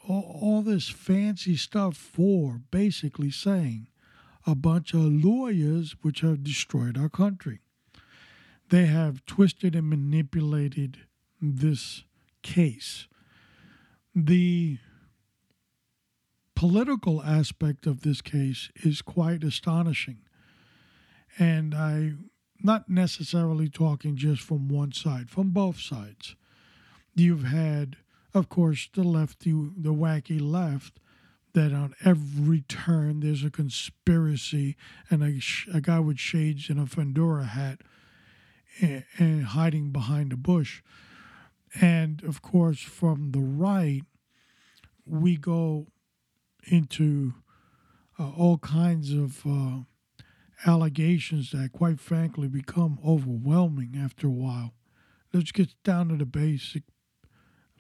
all, 0.09 0.39
all 0.41 0.63
this 0.63 0.89
fancy 0.89 1.57
stuff 1.57 1.97
for 1.97 2.61
basically 2.71 3.31
saying 3.31 3.89
a 4.47 4.55
bunch 4.55 4.95
of 4.95 5.01
lawyers 5.01 5.97
which 6.03 6.21
have 6.21 6.45
destroyed 6.45 6.97
our 6.97 7.09
country. 7.09 7.61
They 8.69 8.87
have 8.87 9.25
twisted 9.27 9.75
and 9.75 9.89
manipulated 9.89 10.99
this 11.41 12.05
case. 12.43 13.09
The 14.15 14.79
political 16.55 17.23
aspect 17.23 17.87
of 17.87 18.01
this 18.01 18.21
case 18.23 18.71
is 18.77 19.03
quite 19.03 19.45
astonishing. 19.45 20.19
And 21.39 21.75
I'm 21.75 22.31
not 22.63 22.89
necessarily 22.89 23.69
talking 23.69 24.17
just 24.17 24.43
from 24.43 24.69
one 24.69 24.93
side, 24.93 25.29
from 25.29 25.51
both 25.51 25.79
sides. 25.79 26.35
You've 27.15 27.45
had 27.45 27.99
of 28.37 28.49
course, 28.51 28.89
the 28.93 29.03
lefty, 29.03 29.51
the 29.51 29.95
wacky 29.95 30.41
left, 30.41 31.01
that 31.55 31.73
on 31.73 31.95
every 32.05 32.61
turn 32.61 33.21
there's 33.21 33.43
a 33.43 33.51
conspiracy 33.51 34.77
and 35.09 35.23
a, 35.23 35.41
a 35.75 35.81
guy 35.81 35.99
with 35.99 36.19
shades 36.19 36.69
and 36.69 36.79
a 36.79 36.87
fedora 36.87 37.47
hat 37.47 37.81
and, 38.81 39.05
and 39.17 39.45
hiding 39.45 39.91
behind 39.91 40.35
a 40.35 40.37
bush. 40.37 40.83
And 41.81 42.23
of 42.25 42.43
course, 42.43 42.81
from 42.81 43.31
the 43.31 43.41
right, 43.41 44.03
we 45.07 45.39
go 45.39 45.87
into 46.67 47.33
uh, 48.19 48.31
all 48.37 48.59
kinds 48.59 49.13
of 49.13 49.47
uh, 49.47 49.79
allegations 50.67 51.53
that, 51.53 51.73
quite 51.73 52.01
frankly, 52.01 52.49
become 52.49 52.99
overwhelming 53.07 53.99
after 53.99 54.27
a 54.27 54.31
while. 54.31 54.75
Let's 55.33 55.53
get 55.53 55.71
down 55.85 56.09
to 56.11 56.17
the 56.17 56.27
basic 56.27 56.83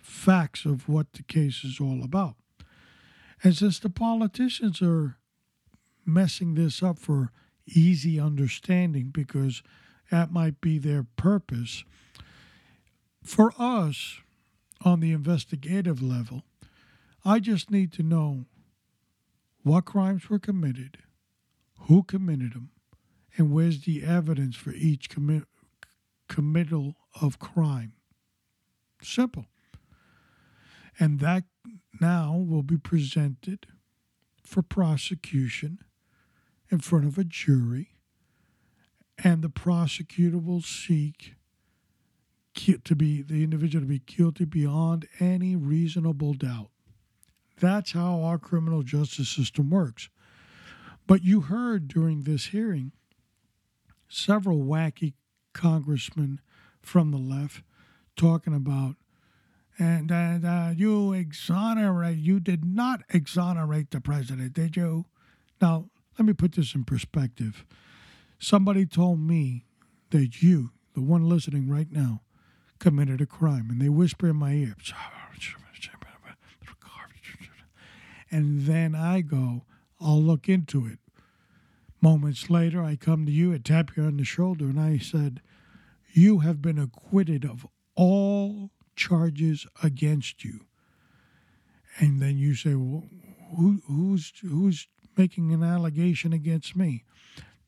facts 0.07 0.65
of 0.65 0.89
what 0.89 1.13
the 1.13 1.23
case 1.23 1.65
is 1.65 1.81
all 1.81 2.03
about. 2.03 2.37
And 3.43 3.55
since 3.55 3.79
the 3.79 3.91
politicians 3.91 4.81
are 4.81 5.17
messing 6.05 6.55
this 6.55 6.83
up 6.83 6.99
for 6.99 7.33
easy 7.67 8.19
understanding 8.19 9.11
because 9.13 9.63
that 10.11 10.33
might 10.33 10.61
be 10.61 10.79
their 10.79 11.03
purpose, 11.03 11.85
for 13.23 13.53
us 13.59 14.21
on 14.85 15.01
the 15.01 15.13
investigative 15.13 16.01
level, 16.01 16.45
I 17.25 17.41
just 17.41 17.71
need 17.71 17.93
to 17.95 18.03
know 18.03 18.45
what 19.63 19.85
crimes 19.85 20.31
were 20.31 20.39
committed, 20.39 20.99
who 21.81 22.05
committed 22.05 22.55
them, 22.55 22.71
and 23.37 23.51
where's 23.51 23.83
the 23.83 24.05
evidence 24.05 24.55
for 24.55 24.73
each 24.73 25.11
commit, 25.11 25.43
committal 26.29 26.95
of 27.21 27.41
crime. 27.41 27.95
Simple. 29.03 29.47
And 30.99 31.21
that 31.21 31.45
now 32.01 32.37
will 32.37 32.63
be 32.63 32.79
presented 32.79 33.67
for 34.43 34.63
prosecution 34.63 35.79
in 36.71 36.79
front 36.79 37.05
of 37.05 37.19
a 37.19 37.25
jury, 37.25 37.91
and 39.23 39.43
the 39.43 39.49
prosecutor 39.49 40.39
will 40.39 40.63
seek 40.63 41.35
to 42.55 42.97
be 42.97 43.23
the 43.23 43.45
individual 43.45 43.83
to 43.83 43.89
be 43.89 43.99
guilty 43.99 44.45
beyond 44.45 45.07
any 45.21 45.55
reasonable 45.55 46.33
doubt. 46.33 46.71
That's 47.61 47.93
how 47.93 48.23
our 48.23 48.39
criminal 48.39 48.83
justice 48.83 49.29
system 49.29 49.71
works. 49.71 50.09
But 51.07 51.23
you 51.23 51.43
heard 51.43 51.89
during 51.89 52.23
this 52.23 52.47
hearing 52.47 52.93
several 54.09 54.59
wacky 54.59 55.15
congressmen 55.53 56.41
from 56.81 57.11
the 57.11 57.19
left 57.19 57.63
talking 58.17 58.55
about 58.55 58.97
and 59.79 60.11
uh, 60.11 60.71
you 60.75 61.13
exonerate, 61.13 62.19
you 62.19 62.41
did 62.41 62.65
not 62.65 63.03
exonerate 63.11 63.91
the 63.91 64.01
president, 64.01 64.55
did 64.55 64.77
you? 64.77 65.07
Now, 65.61 65.91
let 66.19 66.27
me 66.27 66.33
put 66.33 66.53
this 66.53 66.75
in 66.75 66.85
perspective. 66.85 67.65
Somebody 68.39 68.87
told 68.87 69.21
me 69.21 69.65
that 70.11 70.43
you, 70.43 70.71
the 70.95 71.03
one 71.03 71.29
listening 71.29 71.69
right 71.69 71.91
now, 71.91 72.23
committed 72.79 73.21
a 73.21 73.27
crime, 73.27 73.69
and 73.71 73.81
they 73.81 73.89
whisper 73.89 74.29
in 74.29 74.37
my 74.37 74.53
ear, 74.53 74.77
and 78.31 78.63
then 78.63 78.95
I 78.95 79.21
go, 79.21 79.65
I'll 80.01 80.21
look 80.21 80.49
into 80.49 80.87
it. 80.87 80.99
Moments 82.01 82.51
later, 82.51 82.83
I 82.83 82.97
come 82.97 83.25
to 83.25 83.33
you 83.33 83.53
and 83.53 83.65
tap 83.65 83.97
you 83.97 84.03
on 84.05 84.19
the 84.19 84.25
shoulder, 84.25 84.67
and 84.67 84.79
I 84.79 84.99
said, 84.99 85.41
You 86.13 86.41
have 86.41 86.61
been 86.61 86.79
acquitted 86.79 87.45
of 87.45 87.67
all 87.95 88.71
charges 88.97 89.67
against 89.83 90.45
you. 90.45 90.67
And 91.99 92.21
then 92.21 92.37
you 92.37 92.55
say, 92.55 92.75
well, 92.75 93.05
who, 93.57 93.83
who's, 93.87 94.33
who's 94.43 94.89
making 95.17 95.53
an 95.53 95.63
allegation 95.63 96.33
against 96.33 96.77
me? 96.77 97.05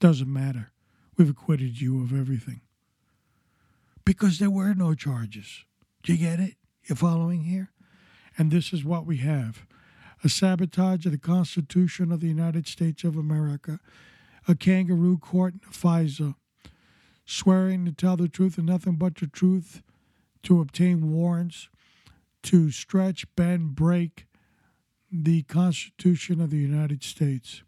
Doesn't 0.01 0.33
matter. 0.33 0.73
We've 1.17 1.31
acquitted 1.31 1.81
you 1.81 2.03
of 2.03 2.19
everything. 2.19 2.61
Because 4.05 4.39
there 4.39 4.51
were 4.51 4.75
no 4.75 4.95
charges. 4.95 5.65
Do 6.03 6.13
you 6.13 6.19
get 6.19 6.41
it? 6.41 6.55
You're 6.85 6.97
following 6.97 7.43
here? 7.43 7.71
And 8.37 8.51
this 8.51 8.73
is 8.73 8.85
what 8.85 9.07
we 9.07 9.19
have 9.19 9.67
a 10.25 10.29
sabotage 10.29 11.07
of 11.07 11.13
the 11.13 11.19
Constitution 11.19 12.11
of 12.11 12.21
the 12.21 12.27
United 12.27 12.67
States 12.67 13.05
of 13.05 13.17
America, 13.17 13.79
a 14.49 14.55
kangaroo 14.57 15.17
court 15.17 15.55
in 15.55 15.61
FISA, 15.61 16.35
swearing 17.25 17.85
to 17.85 17.93
tell 17.93 18.17
the 18.17 18.29
truth 18.29 18.59
and 18.59 18.67
nothing 18.67 18.95
but 18.97 19.15
the 19.17 19.29
truth, 19.29 19.81
to 20.45 20.61
obtain 20.61 21.13
warrants 21.13 21.69
to 22.45 22.71
stretch, 22.71 23.27
bend, 23.35 23.75
break 23.75 24.27
the 25.11 25.43
Constitution 25.43 26.41
of 26.41 26.51
the 26.51 26.59
United 26.59 27.03
States. 27.03 27.63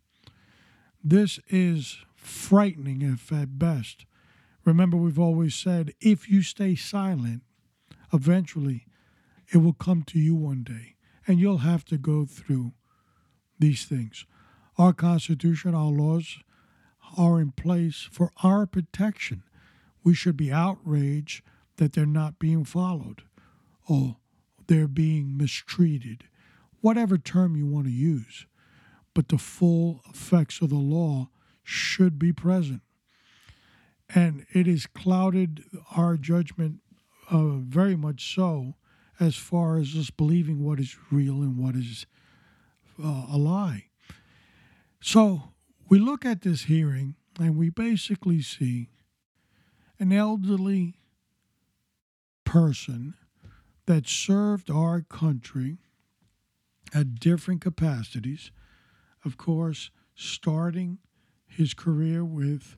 This 1.03 1.41
is 1.49 1.99
frightening, 2.15 3.03
if 3.03 3.33
at 3.33 3.59
best. 3.59 4.05
Remember, 4.65 4.97
we've 4.97 5.19
always 5.19 5.55
said 5.55 5.95
if 6.01 6.29
you 6.29 6.43
stay 6.43 6.77
silent, 6.77 7.43
eventually 8.13 8.87
it 9.53 9.59
will 9.59 9.73
come 9.73 10.03
to 10.05 10.19
you 10.19 10.35
one 10.35 10.63
day, 10.63 10.97
and 11.27 11.41
you'll 11.41 11.59
have 11.59 11.85
to 11.87 11.97
go 11.97 12.27
through 12.27 12.73
these 13.59 13.85
things. 13.85 14.27
Our 14.79 14.93
Constitution, 14.93 15.75
our 15.75 15.91
laws 15.91 16.39
are 17.17 17.41
in 17.41 17.53
place 17.53 18.09
for 18.11 18.31
our 18.43 18.67
protection. 18.67 19.43
We 20.05 20.15
should 20.15 20.37
be 20.37 20.53
outraged 20.53 21.43
that 21.81 21.95
they're 21.95 22.05
not 22.05 22.39
being 22.39 22.63
followed 22.63 23.23
or 23.89 24.19
they're 24.67 24.87
being 24.87 25.35
mistreated, 25.35 26.25
whatever 26.83 27.17
term 27.17 27.57
you 27.57 27.67
want 27.67 27.87
to 27.87 27.93
use. 27.93 28.47
But 29.15 29.29
the 29.29 29.39
full 29.39 30.03
effects 30.11 30.61
of 30.61 30.69
the 30.69 30.77
law 30.77 31.31
should 31.65 32.19
be 32.19 32.35
present. 32.35 32.83
And 34.15 34.45
it 34.53 34.67
has 34.67 34.87
clouded 34.87 35.65
our 35.97 36.19
judgment 36.19 36.81
uh, 37.31 37.57
very 37.57 37.97
much 37.97 38.35
so 38.35 38.75
as 39.19 39.37
far 39.37 39.79
as 39.79 39.97
us 39.97 40.11
believing 40.11 40.63
what 40.63 40.79
is 40.79 40.99
real 41.11 41.37
and 41.37 41.57
what 41.57 41.77
is 41.77 42.05
uh, 43.03 43.25
a 43.33 43.39
lie. 43.39 43.87
So 45.01 45.55
We 45.91 45.99
look 45.99 46.25
at 46.25 46.43
this 46.43 46.63
hearing 46.63 47.17
and 47.41 47.57
we 47.57 47.69
basically 47.69 48.43
see 48.43 48.91
an 49.99 50.13
elderly 50.13 50.95
person 52.51 53.15
that 53.87 54.09
served 54.09 54.73
our 54.73 55.03
country 55.03 55.79
at 56.93 57.21
different 57.21 57.61
capacities. 57.61 58.51
Of 59.25 59.37
course, 59.37 59.93
starting 60.17 60.99
his 61.47 61.75
career 61.75 62.25
with 62.25 62.77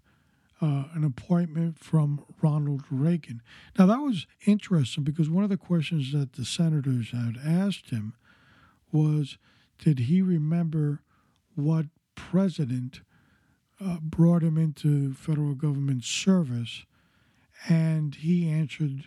uh, 0.61 0.85
an 0.95 1.05
appointment 1.05 1.79
from 1.79 2.23
Ronald 2.43 2.83
Reagan. 2.91 3.41
Now, 3.79 3.87
that 3.87 4.01
was 4.01 4.27
interesting 4.47 5.05
because 5.05 5.31
one 5.31 5.43
of 5.43 5.49
the 5.49 5.57
questions 5.57 6.13
that 6.13 6.35
the 6.35 6.45
senators 6.45 7.13
had 7.13 7.39
asked 7.43 7.89
him 7.89 8.13
was 8.93 9.39
Did 9.79 10.01
he 10.01 10.21
remember 10.21 11.01
what 11.55 11.87
president 12.15 13.01
uh, 13.81 13.97
brought 14.03 14.43
him 14.43 14.59
into 14.59 15.15
federal 15.15 15.55
government 15.55 16.05
service? 16.05 16.85
And 17.71 18.17
he 18.17 18.51
answered 18.51 19.07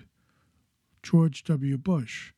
George 1.05 1.43
W. 1.43 1.77
Bush. 1.77 2.33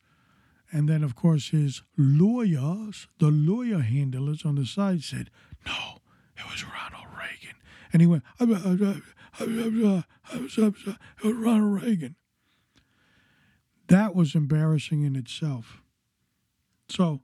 And 0.70 0.88
then, 0.88 1.02
of 1.02 1.16
course, 1.16 1.48
his 1.48 1.82
lawyers, 1.96 3.08
the 3.18 3.30
lawyer 3.30 3.78
handlers 3.78 4.44
on 4.44 4.56
the 4.56 4.66
side 4.66 5.02
said, 5.02 5.30
No, 5.64 6.00
it 6.36 6.44
was 6.50 6.62
Ronald 6.64 7.08
Reagan. 7.16 7.56
And 7.90 8.02
he 8.02 8.06
went, 8.06 8.22
it 8.38 8.48
was 10.40 10.62
Ronald 11.24 11.82
Reagan. 11.82 12.16
That 13.88 14.14
was 14.14 14.34
embarrassing 14.34 15.02
in 15.02 15.16
itself. 15.16 15.80
So, 16.90 17.22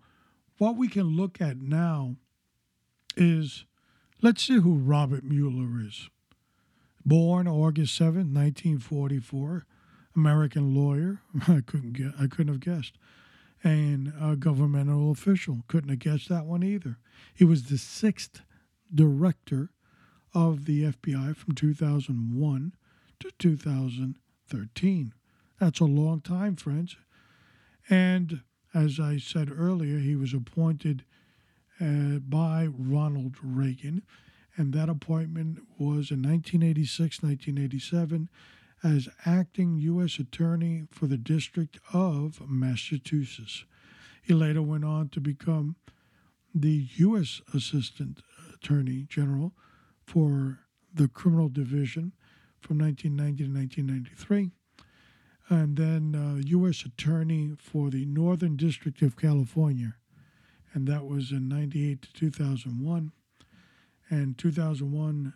what 0.57 0.77
we 0.79 0.89
can 0.89 1.15
look 1.17 1.43
at 1.43 1.59
now 1.59 2.17
is 3.17 3.67
let's 4.23 4.43
see 4.45 4.61
who 4.61 4.75
Robert 4.75 5.25
Mueller 5.25 5.85
is. 5.87 6.09
Born 7.05 7.47
August 7.47 7.95
7, 7.97 8.33
1944, 8.33 9.67
American 10.17 10.75
lawyer. 10.75 11.21
I 11.49 11.61
couldn't 11.67 11.93
get, 11.93 12.13
I 12.21 12.27
couldn't 12.27 12.53
have 12.53 12.61
guessed. 12.61 12.95
And 13.63 14.13
a 14.21 14.37
governmental 14.37 15.11
official. 15.11 15.63
Couldn't 15.69 15.91
have 15.91 15.99
guessed 15.99 16.29
that 16.29 16.45
one 16.45 16.63
either. 16.63 16.99
He 17.35 17.45
was 17.45 17.65
the 17.65 17.79
sixth 17.79 18.43
director 18.95 19.71
of 20.35 20.67
the 20.67 20.85
FBI 20.85 21.37
from 21.37 21.55
2001 21.55 22.75
to 23.21 23.31
2013. 23.39 25.15
That's 25.61 25.81
a 25.81 25.85
long 25.85 26.21
time, 26.21 26.57
friends. 26.57 26.97
And 27.89 28.43
as 28.75 28.99
I 28.99 29.19
said 29.19 29.51
earlier, 29.57 29.99
he 29.99 30.17
was 30.17 30.35
appointed 30.35 31.05
uh, 31.81 32.19
by 32.19 32.67
Ronald 32.67 33.37
Reagan, 33.43 34.03
and 34.57 34.73
that 34.73 34.89
appointment 34.89 35.61
was 35.79 36.11
in 36.11 36.23
1986 36.23 37.23
1987 37.23 38.29
as 38.85 39.09
acting 39.25 39.79
U.S. 39.79 40.19
Attorney 40.19 40.85
for 40.91 41.07
the 41.07 41.17
District 41.17 41.79
of 41.95 42.43
Massachusetts. 42.47 43.65
He 44.23 44.35
later 44.35 44.61
went 44.61 44.85
on 44.85 45.09
to 45.11 45.21
become 45.21 45.77
the 46.55 46.89
U.S. 46.97 47.41
Assistant 47.55 48.21
Attorney 48.53 49.07
General 49.09 49.53
for 50.07 50.61
the 50.93 51.09
Criminal 51.09 51.49
Division 51.49 52.13
from 52.61 52.79
1990 52.79 53.45
to 53.45 53.51
1993, 53.51 54.51
and 55.49 55.77
then 55.77 56.15
uh, 56.15 56.41
U.S. 56.47 56.85
Attorney 56.85 57.53
for 57.59 57.91
the 57.91 58.05
Northern 58.05 58.57
District 58.57 59.03
of 59.03 59.17
California, 59.17 59.97
and 60.73 60.87
that 60.87 61.07
was 61.07 61.33
in 61.33 61.49
98 61.49 62.03
to 62.03 62.13
2001. 62.13 63.13
And 64.11 64.37
2001, 64.37 65.33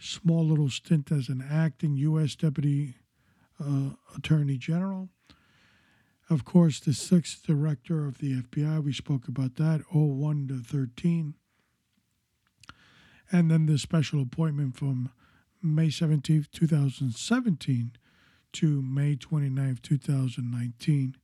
small 0.00 0.44
little 0.44 0.70
stint 0.70 1.12
as 1.12 1.28
an 1.28 1.44
acting 1.48 1.96
U.S. 1.96 2.34
Deputy 2.34 2.94
uh, 3.62 3.90
Attorney 4.16 4.56
General. 4.56 5.08
Of 6.28 6.44
course, 6.44 6.80
the 6.80 6.94
sixth 6.94 7.44
director 7.46 8.06
of 8.06 8.18
the 8.18 8.42
FBI, 8.42 8.82
we 8.82 8.92
spoke 8.92 9.28
about 9.28 9.56
that, 9.56 9.82
01 9.92 10.48
to 10.48 10.58
13 10.58 11.34
and 13.32 13.50
then 13.50 13.66
the 13.66 13.78
special 13.78 14.20
appointment 14.20 14.76
from 14.76 15.10
May 15.62 15.88
17th, 15.88 16.50
2017 16.50 17.92
to 18.52 18.82
May 18.82 19.14
29th, 19.14 19.82
2019. 19.82 21.16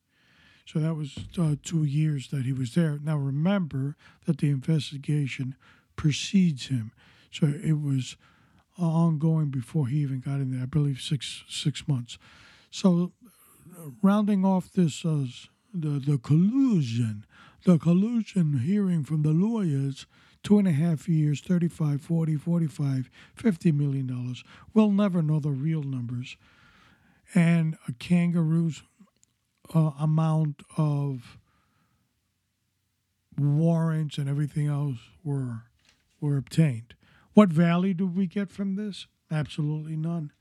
So 0.65 0.79
that 0.79 0.95
was 0.95 1.19
uh, 1.39 1.57
two 1.63 1.85
years 1.85 2.29
that 2.29 2.45
he 2.45 2.53
was 2.53 2.75
there. 2.75 2.99
Now 3.03 3.17
remember 3.17 3.97
that 4.27 4.39
the 4.39 4.51
investigation 4.51 5.57
precedes 5.97 6.67
him. 6.67 6.93
So 7.31 7.47
it 7.47 7.81
was 7.81 8.17
ongoing 8.79 9.51
before 9.51 9.89
he 9.89 9.99
even 9.99 10.21
got 10.21 10.41
in 10.41 10.51
there, 10.51 10.63
I 10.63 10.67
believe 10.67 11.01
six 11.01 11.45
six 11.49 11.87
months. 11.89 12.19
So 12.71 13.13
rounding 14.03 14.45
off 14.45 14.73
this 14.73 15.05
uh, 15.05 15.27
the, 15.73 16.01
the 16.01 16.19
collusion, 16.19 17.25
the 17.65 17.79
collusion 17.79 18.59
hearing 18.59 19.05
from 19.05 19.23
the 19.23 19.31
lawyers 19.31 20.07
two 20.43 20.59
and 20.61 20.69
a 20.69 20.73
half 20.73 21.09
years, 21.09 21.41
35, 21.41 22.01
40, 22.01 22.37
45, 22.37 23.11
50 23.35 23.73
million 23.73 24.07
dollars. 24.07 24.45
We'll 24.73 24.93
never 24.93 25.21
know 25.21 25.41
the 25.41 25.51
real 25.51 25.83
numbers. 25.83 26.37
And 27.35 27.77
a 27.89 27.93
kangaroo's 27.93 28.85
uh, 29.75 29.91
amount 29.99 30.63
of 30.77 31.39
warrants 33.37 34.19
and 34.19 34.29
everything 34.29 34.69
else 34.69 34.99
were 35.25 35.65
were 36.21 36.37
obtained. 36.37 36.95
What 37.37 37.51
value 37.51 37.93
do 37.93 38.07
we 38.07 38.27
get 38.27 38.51
from 38.51 38.77
this? 38.77 39.09
Absolutely 39.31 39.95
none. 39.95 40.33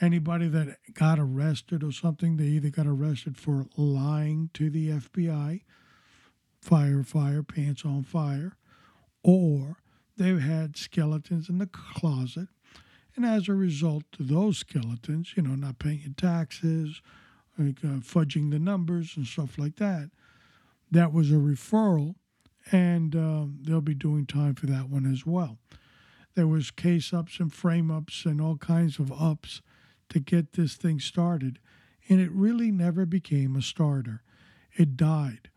Anybody 0.00 0.48
that 0.48 0.78
got 0.94 1.18
arrested 1.18 1.84
or 1.84 1.92
something, 1.92 2.38
they 2.38 2.46
either 2.46 2.70
got 2.70 2.86
arrested 2.86 3.36
for 3.36 3.66
lying 3.76 4.48
to 4.54 4.70
the 4.70 4.92
FBI, 4.92 5.60
fire, 6.62 7.02
fire, 7.02 7.42
pants 7.42 7.84
on 7.84 8.02
fire, 8.02 8.56
or 9.22 9.76
they've 10.16 10.40
had 10.40 10.78
skeletons 10.78 11.50
in 11.50 11.58
the 11.58 11.66
closet. 11.66 12.48
And 13.14 13.26
as 13.26 13.46
a 13.46 13.52
result 13.52 14.04
of 14.18 14.28
those 14.28 14.56
skeletons, 14.56 15.34
you 15.36 15.42
know, 15.42 15.54
not 15.54 15.78
paying 15.78 16.14
taxes, 16.16 17.02
like, 17.58 17.84
uh, 17.84 18.00
fudging 18.00 18.50
the 18.50 18.58
numbers 18.58 19.18
and 19.18 19.26
stuff 19.26 19.58
like 19.58 19.76
that, 19.76 20.08
that 20.90 21.12
was 21.12 21.30
a 21.30 21.34
referral, 21.34 22.14
and 22.72 23.14
um, 23.14 23.58
they'll 23.60 23.82
be 23.82 23.92
doing 23.92 24.24
time 24.24 24.54
for 24.54 24.64
that 24.64 24.88
one 24.88 25.04
as 25.04 25.26
well. 25.26 25.58
There 26.36 26.46
was 26.46 26.70
case 26.70 27.14
ups 27.14 27.40
and 27.40 27.50
frame 27.50 27.90
ups 27.90 28.26
and 28.26 28.42
all 28.42 28.58
kinds 28.58 28.98
of 28.98 29.10
ups 29.10 29.62
to 30.10 30.20
get 30.20 30.52
this 30.52 30.74
thing 30.74 31.00
started, 31.00 31.58
and 32.10 32.20
it 32.20 32.30
really 32.30 32.70
never 32.70 33.06
became 33.06 33.56
a 33.56 33.62
starter. 33.62 34.22
It 34.74 34.98
died. 34.98 35.48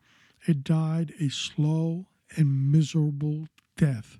It 0.48 0.64
died 0.64 1.14
a 1.20 1.28
slow 1.28 2.08
and 2.38 2.72
miserable 2.72 3.50
death. 3.76 4.20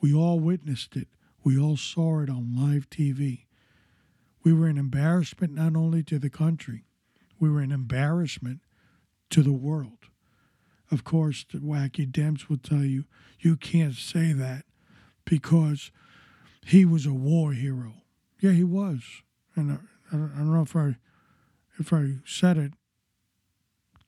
We 0.00 0.14
all 0.14 0.38
witnessed 0.38 0.94
it. 0.94 1.08
We 1.42 1.58
all 1.58 1.76
saw 1.76 2.20
it 2.20 2.30
on 2.30 2.54
live 2.54 2.88
TV. 2.88 3.46
We 4.44 4.52
were 4.52 4.68
an 4.68 4.78
embarrassment 4.78 5.52
not 5.52 5.74
only 5.74 6.04
to 6.04 6.20
the 6.20 6.30
country, 6.30 6.84
we 7.40 7.50
were 7.50 7.60
an 7.60 7.72
embarrassment 7.72 8.60
to 9.30 9.42
the 9.42 9.52
world. 9.52 10.06
Of 10.92 11.02
course, 11.02 11.44
the 11.50 11.58
wacky 11.58 12.08
Dems 12.08 12.48
will 12.48 12.56
tell 12.56 12.84
you 12.84 13.04
you 13.40 13.56
can't 13.56 13.94
say 13.94 14.32
that 14.32 14.64
because 15.28 15.90
he 16.64 16.84
was 16.84 17.06
a 17.06 17.12
war 17.12 17.52
hero. 17.52 17.94
Yeah, 18.40 18.52
he 18.52 18.64
was, 18.64 19.22
and 19.54 19.72
I, 19.72 19.76
I 20.12 20.16
don't 20.16 20.54
know 20.54 20.62
if 20.62 20.74
I 20.74 20.96
if 21.78 21.92
I 21.92 22.14
said 22.24 22.56
it 22.56 22.72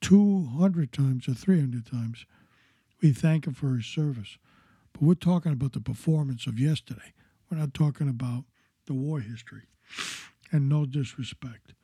two 0.00 0.48
hundred 0.58 0.92
times 0.92 1.28
or 1.28 1.34
three 1.34 1.60
hundred 1.60 1.86
times. 1.86 2.26
We 3.02 3.12
thank 3.12 3.46
him 3.46 3.54
for 3.54 3.74
his 3.76 3.86
service. 3.86 4.38
But 4.92 5.02
we're 5.02 5.14
talking 5.14 5.52
about 5.52 5.72
the 5.72 5.80
performance 5.80 6.46
of 6.46 6.58
yesterday. 6.58 7.14
We're 7.50 7.58
not 7.58 7.74
talking 7.74 8.08
about 8.08 8.44
the 8.86 8.94
war 8.94 9.20
history. 9.20 9.62
And 10.52 10.68
no 10.68 10.84
disrespect. 10.84 11.74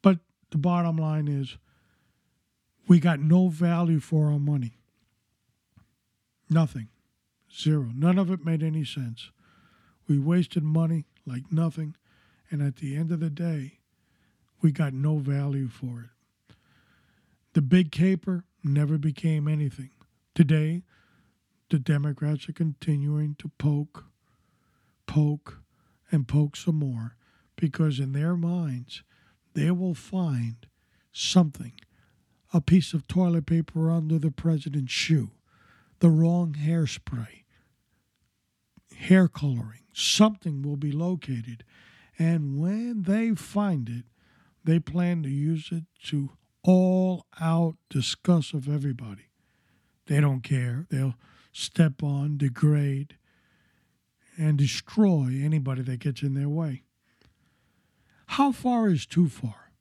But 0.00 0.18
the 0.50 0.58
bottom 0.58 0.96
line 0.96 1.28
is 1.28 1.58
we 2.88 3.00
got 3.00 3.20
no 3.20 3.48
value 3.48 4.00
for 4.00 4.30
our 4.30 4.38
money. 4.38 4.78
Nothing. 6.48 6.88
Zero. 7.54 7.90
None 7.94 8.18
of 8.18 8.30
it 8.30 8.44
made 8.44 8.62
any 8.62 8.84
sense. 8.84 9.30
We 10.08 10.18
wasted 10.18 10.62
money 10.62 11.06
like 11.26 11.50
nothing. 11.50 11.96
And 12.50 12.62
at 12.62 12.76
the 12.76 12.96
end 12.96 13.10
of 13.10 13.20
the 13.20 13.30
day, 13.30 13.80
we 14.60 14.72
got 14.72 14.92
no 14.92 15.18
value 15.18 15.68
for 15.68 16.00
it. 16.00 16.54
The 17.54 17.62
big 17.62 17.90
caper 17.90 18.44
never 18.62 18.98
became 18.98 19.48
anything. 19.48 19.90
Today, 20.34 20.82
the 21.70 21.78
Democrats 21.78 22.48
are 22.48 22.52
continuing 22.52 23.34
to 23.38 23.50
poke, 23.58 24.04
poke, 25.06 25.62
and 26.10 26.28
poke 26.28 26.56
some 26.56 26.78
more 26.78 27.16
because 27.56 27.98
in 27.98 28.12
their 28.12 28.36
minds, 28.36 29.02
they 29.54 29.70
will 29.70 29.94
find 29.94 30.66
something 31.12 31.72
a 32.52 32.60
piece 32.60 32.92
of 32.92 33.08
toilet 33.08 33.46
paper 33.46 33.90
under 33.90 34.18
the 34.18 34.30
president's 34.30 34.92
shoe, 34.92 35.30
the 36.00 36.10
wrong 36.10 36.54
hairspray. 36.58 37.44
hair 38.96 39.28
coloring. 39.28 39.82
Something 39.92 40.62
will 40.62 40.76
be 40.76 40.92
located. 40.92 41.64
And 42.18 42.58
when 42.58 43.02
they 43.02 43.34
find 43.34 43.88
it, 43.88 44.04
they 44.64 44.78
plan 44.78 45.22
to 45.22 45.28
use 45.28 45.68
it 45.70 45.84
to 46.04 46.30
all 46.62 47.26
out 47.40 47.76
disgust 47.88 48.54
of 48.54 48.68
everybody. 48.68 49.30
They 50.06 50.20
don't 50.20 50.42
care. 50.42 50.86
They'll 50.90 51.14
step 51.52 52.02
on, 52.02 52.36
degrade, 52.38 53.16
and 54.36 54.58
destroy 54.58 55.38
anybody 55.42 55.82
that 55.82 56.00
gets 56.00 56.22
in 56.22 56.34
their 56.34 56.48
way. 56.48 56.82
How 58.28 58.52
far 58.52 58.88
is 58.88 59.06
too 59.06 59.28
far? 59.28 59.72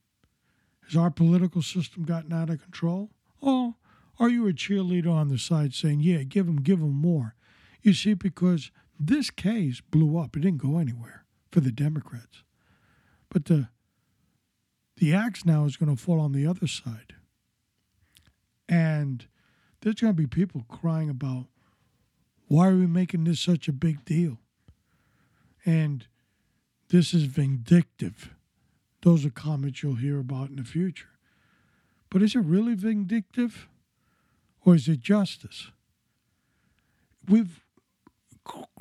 Has 0.88 0.95
our 0.95 1.10
political 1.10 1.62
system 1.62 2.04
gotten 2.04 2.32
out 2.32 2.49
of 2.49 2.62
control? 2.62 3.10
Or 3.41 3.75
are 4.19 4.30
you 4.30 4.47
a 4.47 4.54
cheerleader 4.54 5.12
on 5.12 5.28
the 5.28 5.38
side 5.38 5.73
saying, 5.73 5.99
yeah, 6.01 6.23
give 6.23 6.45
them, 6.45 6.58
give 6.58 6.80
them 6.80 6.93
more? 6.93 7.36
You 7.82 7.93
see, 7.93 8.13
because 8.13 8.71
this 8.99 9.30
case 9.30 9.82
blew 9.82 10.17
up, 10.17 10.36
it 10.36 10.41
didn't 10.41 10.62
go 10.62 10.78
anywhere 10.78 11.25
for 11.51 11.60
the 11.60 11.71
Democrats. 11.71 12.43
But 13.30 13.45
the, 13.45 13.69
the 14.97 15.13
axe 15.13 15.45
now 15.45 15.65
is 15.65 15.78
going 15.78 15.95
to 15.95 16.01
fall 16.01 16.19
on 16.19 16.32
the 16.32 16.47
other 16.47 16.67
side. 16.67 17.13
And 18.69 19.28
there's 19.82 19.95
going 19.95 20.15
to 20.15 20.21
be 20.21 20.28
people 20.28 20.65
crying 20.67 21.10
about 21.10 21.47
why 22.47 22.67
are 22.69 22.75
we 22.75 22.88
making 22.88 23.23
this 23.23 23.39
such 23.39 23.67
a 23.67 23.73
big 23.73 24.06
deal? 24.06 24.39
And 25.65 26.08
this 26.89 27.13
is 27.13 27.23
vindictive. 27.23 28.34
Those 29.01 29.25
are 29.25 29.32
comments 29.32 29.84
you'll 29.84 29.95
hear 29.95 30.19
about 30.19 30.49
in 30.49 30.56
the 30.56 30.63
future. 30.63 31.10
But 32.10 32.21
is 32.21 32.36
it 32.36 32.39
really 32.39 32.75
vindictive 32.75 33.67
or 34.65 34.75
is 34.75 34.88
it 34.88 34.99
justice? 34.99 35.71
We've 37.30 37.63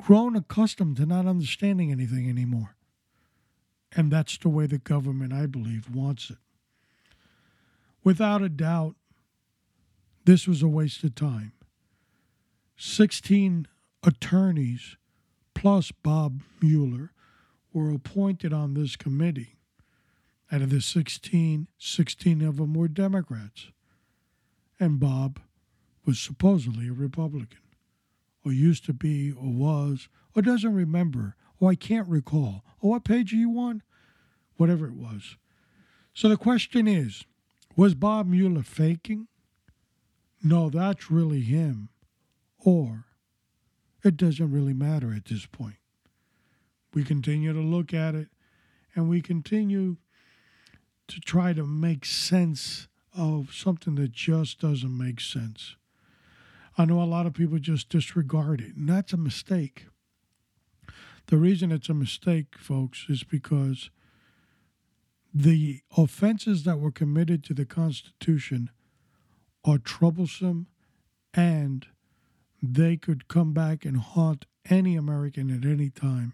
grown 0.03 0.35
accustomed 0.35 0.97
to 0.97 1.05
not 1.05 1.27
understanding 1.27 1.91
anything 1.91 2.29
anymore. 2.29 2.75
And 3.95 4.11
that's 4.11 4.37
the 4.37 4.49
way 4.49 4.65
the 4.65 4.77
government, 4.77 5.31
I 5.31 5.45
believe, 5.45 5.89
wants 5.89 6.29
it. 6.29 6.37
Without 8.03 8.41
a 8.41 8.49
doubt, 8.49 8.95
this 10.25 10.47
was 10.47 10.61
a 10.61 10.67
waste 10.67 11.03
of 11.03 11.15
time. 11.15 11.53
16 12.77 13.67
attorneys 14.03 14.97
plus 15.53 15.91
Bob 15.91 16.41
Mueller 16.61 17.11
were 17.73 17.91
appointed 17.91 18.51
on 18.53 18.73
this 18.73 18.95
committee. 18.95 19.55
Out 20.51 20.61
of 20.61 20.69
the 20.69 20.81
16, 20.81 21.67
16 21.77 22.41
of 22.41 22.57
them 22.57 22.73
were 22.73 22.87
Democrats. 22.87 23.67
And 24.79 24.99
Bob 24.99 25.39
was 26.05 26.19
supposedly 26.19 26.87
a 26.87 26.93
Republican, 26.93 27.59
or 28.45 28.51
used 28.51 28.85
to 28.85 28.93
be, 28.93 29.31
or 29.31 29.51
was, 29.51 30.07
or 30.35 30.41
doesn't 30.41 30.73
remember, 30.73 31.35
or 31.59 31.71
I 31.71 31.75
can't 31.75 32.07
recall. 32.07 32.63
Or 32.79 32.91
what 32.91 33.03
page 33.03 33.33
are 33.33 33.37
you 33.37 33.57
on? 33.57 33.81
Whatever 34.57 34.85
it 34.85 34.93
was. 34.93 35.37
So 36.13 36.29
the 36.29 36.37
question 36.37 36.87
is 36.87 37.25
was 37.75 37.93
Bob 37.93 38.27
Mueller 38.27 38.63
faking? 38.63 39.27
No, 40.41 40.69
that's 40.69 41.11
really 41.11 41.41
him. 41.41 41.89
Or 42.59 43.05
it 44.03 44.15
doesn't 44.15 44.51
really 44.51 44.73
matter 44.73 45.13
at 45.13 45.25
this 45.25 45.45
point. 45.45 45.75
We 46.93 47.03
continue 47.03 47.51
to 47.51 47.59
look 47.59 47.93
at 47.93 48.15
it 48.15 48.29
and 48.95 49.09
we 49.09 49.21
continue 49.21 49.97
to 51.07 51.19
try 51.19 51.53
to 51.53 51.65
make 51.65 52.05
sense 52.05 52.87
of 53.15 53.53
something 53.53 53.95
that 53.95 54.11
just 54.11 54.59
doesn't 54.59 54.97
make 54.97 55.19
sense. 55.19 55.75
I 56.77 56.85
know 56.85 57.01
a 57.01 57.03
lot 57.03 57.25
of 57.25 57.33
people 57.33 57.57
just 57.57 57.89
disregard 57.89 58.61
it, 58.61 58.75
and 58.75 58.89
that's 58.89 59.13
a 59.13 59.17
mistake. 59.17 59.87
The 61.27 61.37
reason 61.37 61.71
it's 61.71 61.89
a 61.89 61.93
mistake, 61.93 62.57
folks, 62.57 63.05
is 63.09 63.23
because 63.23 63.89
the 65.33 65.81
offenses 65.97 66.63
that 66.63 66.79
were 66.79 66.91
committed 66.91 67.43
to 67.45 67.53
the 67.53 67.65
Constitution 67.65 68.69
are 69.65 69.77
troublesome 69.77 70.67
and 71.33 71.87
they 72.61 72.95
could 72.95 73.27
come 73.27 73.53
back 73.53 73.85
and 73.85 73.97
haunt 73.97 74.45
any 74.69 74.95
American 74.95 75.49
at 75.51 75.69
any 75.69 75.89
time 75.89 76.33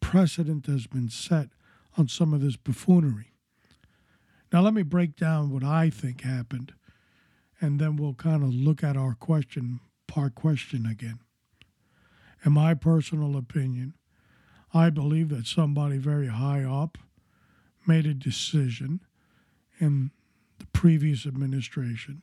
precedent 0.00 0.66
has 0.66 0.86
been 0.86 1.08
set 1.08 1.48
on 1.96 2.08
some 2.08 2.34
of 2.34 2.40
this 2.40 2.56
buffoonery. 2.56 3.32
Now, 4.52 4.60
let 4.60 4.74
me 4.74 4.82
break 4.82 5.16
down 5.16 5.50
what 5.50 5.64
I 5.64 5.88
think 5.88 6.22
happened, 6.22 6.74
and 7.62 7.80
then 7.80 7.96
we'll 7.96 8.12
kind 8.12 8.42
of 8.42 8.52
look 8.52 8.84
at 8.84 8.96
our 8.96 9.14
question, 9.14 9.80
part 10.06 10.34
question 10.34 10.84
again. 10.84 11.20
In 12.44 12.52
my 12.52 12.74
personal 12.74 13.36
opinion, 13.36 13.94
I 14.74 14.90
believe 14.90 15.30
that 15.30 15.46
somebody 15.46 15.96
very 15.96 16.26
high 16.26 16.64
up 16.64 16.98
made 17.86 18.04
a 18.04 18.14
decision 18.14 19.00
in 19.78 20.10
the 20.58 20.66
previous 20.66 21.24
administration 21.24 22.22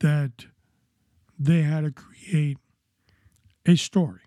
that 0.00 0.46
they 1.38 1.62
had 1.62 1.84
to 1.84 1.92
create 1.92 2.58
a 3.66 3.76
story 3.76 4.22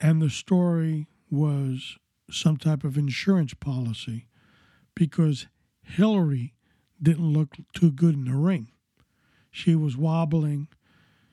and 0.00 0.20
the 0.20 0.30
story 0.30 1.06
was 1.30 1.96
some 2.30 2.56
type 2.56 2.84
of 2.84 2.98
insurance 2.98 3.54
policy 3.54 4.26
because 4.94 5.46
Hillary 5.82 6.54
didn't 7.02 7.32
look 7.32 7.56
too 7.72 7.90
good 7.90 8.14
in 8.14 8.24
the 8.24 8.34
ring. 8.34 8.68
She 9.50 9.74
was 9.74 9.96
wobbling, 9.96 10.68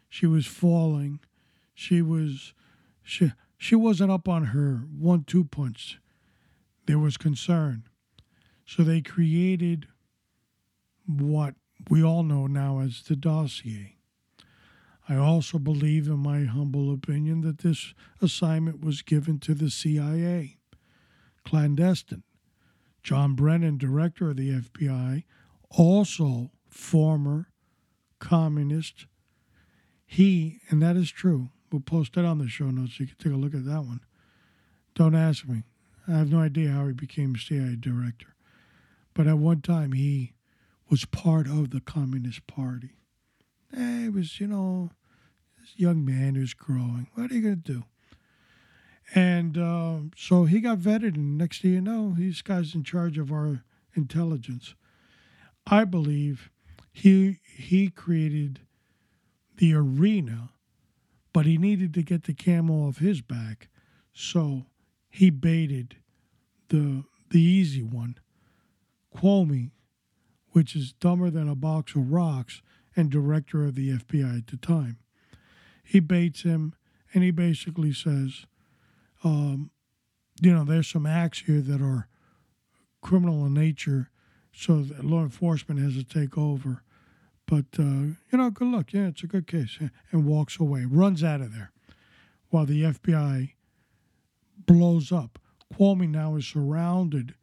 she 0.10 0.26
was 0.26 0.46
falling, 0.46 1.20
she 1.74 2.02
was 2.02 2.54
she 3.02 3.32
she 3.58 3.76
wasn't 3.76 4.12
up 4.12 4.28
on 4.28 4.46
her 4.46 4.84
one 4.98 5.24
two 5.24 5.44
punch. 5.44 6.00
There 6.86 7.00
was 7.00 7.18
concern. 7.18 7.84
So 8.66 8.84
they 8.84 9.02
created 9.02 9.88
what 11.06 11.56
we 11.90 12.04
all 12.04 12.24
know 12.24 12.48
now 12.48 12.80
as 12.80 13.04
the 13.04 13.16
dossier. 13.16 13.98
I 15.08 15.16
also 15.16 15.60
believe, 15.60 16.08
in 16.08 16.20
my 16.20 16.46
humble 16.46 16.94
opinion, 16.94 17.42
that 17.42 17.60
this 17.60 17.94
assignment 18.22 18.84
was 18.84 19.02
given 19.02 19.38
to 19.40 19.54
the 19.54 19.70
CIA, 19.70 20.58
clandestine. 21.44 22.24
John 23.02 23.36
Brennan, 23.36 23.78
director 23.78 24.30
of 24.30 24.38
the 24.38 24.62
FBI, 24.62 25.26
also 25.76 26.52
former 26.68 27.50
communist. 28.20 29.06
He, 30.06 30.60
and 30.70 30.82
that 30.82 30.96
is 30.96 31.12
true, 31.12 31.50
we'll 31.72 31.82
post 31.82 32.14
that 32.14 32.26
on 32.26 32.38
the 32.38 32.48
show 32.48 32.70
notes 32.70 33.00
you 33.00 33.08
can 33.08 33.18
take 33.18 33.34
a 33.34 33.38
look 33.38 33.54
at 33.54 33.66
that 33.66 33.82
one. 33.82 34.02
Don't 34.96 35.16
ask 35.16 35.48
me. 35.48 35.64
I 36.08 36.12
have 36.12 36.32
no 36.32 36.40
idea 36.40 36.72
how 36.72 36.88
he 36.88 36.94
became 36.94 37.36
CIA 37.36 37.76
director. 37.80 38.36
But 39.14 39.28
at 39.28 39.38
one 39.38 39.62
time, 39.62 39.94
he 39.94 40.34
was 40.90 41.06
part 41.06 41.48
of 41.48 41.72
the 41.72 41.80
Communist 41.80 42.46
Party. 42.46 42.98
It 43.72 44.14
was, 44.14 44.40
you 44.40 44.48
know, 44.48 44.92
this 45.60 45.72
young 45.78 46.06
man 46.06 46.36
who's 46.36 46.54
growing. 46.54 47.08
What 47.14 47.32
are 47.32 47.34
you 47.34 47.42
going 47.42 47.62
to 47.62 47.74
do? 47.74 47.84
And 49.16 49.58
uh, 49.58 49.98
so 50.16 50.46
he 50.46 50.60
got 50.60 50.80
vetted, 50.80 51.16
and 51.16 51.38
next 51.38 51.62
thing 51.62 51.72
you 51.72 51.82
know, 51.82 52.16
this 52.18 52.42
guy's 52.42 52.76
in 52.76 52.84
charge 52.84 53.18
of 53.18 53.32
our 53.32 53.64
intelligence. 53.96 54.76
I 55.68 55.86
believe 55.86 56.50
he 56.92 57.40
he 57.44 57.90
created 57.90 58.62
the 59.58 59.74
arena, 59.74 60.52
but 61.32 61.46
he 61.46 61.58
needed 61.58 61.94
to 61.94 62.04
get 62.04 62.24
the 62.24 62.34
camel 62.34 62.88
off 62.88 62.98
his 62.98 63.22
back, 63.22 63.70
so 64.14 64.66
he 65.10 65.30
baited 65.30 65.98
the 66.70 67.06
the 67.30 67.42
easy 67.42 67.82
one, 67.82 68.18
Comey, 69.16 69.72
which 70.52 70.76
is 70.76 70.94
dumber 70.94 71.30
than 71.30 71.50
a 71.50 71.56
box 71.56 71.96
of 71.96 72.12
rocks, 72.12 72.62
and 72.96 73.10
director 73.10 73.66
of 73.66 73.76
the 73.76 73.92
FBI 73.92 74.38
at 74.38 74.48
the 74.48 74.58
time. 74.58 74.98
He 75.84 76.00
baits 76.00 76.44
him 76.44 76.76
and 77.14 77.24
he 77.24 77.32
basically 77.32 77.94
says, 77.94 78.46
um, 79.24 79.72
you 80.42 80.54
know, 80.54 80.64
there's 80.64 80.88
some 80.88 81.06
acts 81.06 81.42
here 81.42 81.62
that 81.62 81.82
are 81.82 82.08
criminal 83.02 83.46
in 83.46 83.54
nature, 83.54 84.10
so 84.56 84.86
law 85.02 85.22
enforcement 85.22 85.80
has 85.82 85.96
to 85.96 86.04
take 86.04 86.38
over. 86.38 86.84
But, 87.46 87.66
uh, 87.78 88.16
you 88.32 88.38
know, 88.38 88.50
good 88.50 88.68
luck. 88.68 88.94
Yeah, 88.94 89.08
it's 89.08 89.24
a 89.24 89.28
good 89.28 89.48
case. 89.48 89.78
And 90.12 90.26
walks 90.26 90.60
away, 90.60 90.86
runs 90.86 91.24
out 91.24 91.42
of 91.42 91.54
there 91.54 91.72
while 92.50 92.66
the 92.66 92.84
FBI 92.84 93.54
blows 94.66 95.12
up. 95.12 95.40
Comey 95.74 96.08
now 96.08 96.36
is 96.36 96.46
surrounded 96.46 97.34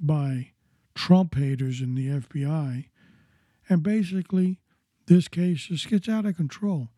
by 0.00 0.52
Trump 0.94 1.34
haters 1.34 1.80
in 1.80 1.94
the 1.94 2.08
FBI. 2.08 2.86
And 3.68 3.82
basically, 3.82 4.58
this 5.06 5.28
case 5.28 5.66
just 5.66 5.88
gets 5.88 6.08
out 6.08 6.26
of 6.26 6.36
control. 6.36 6.88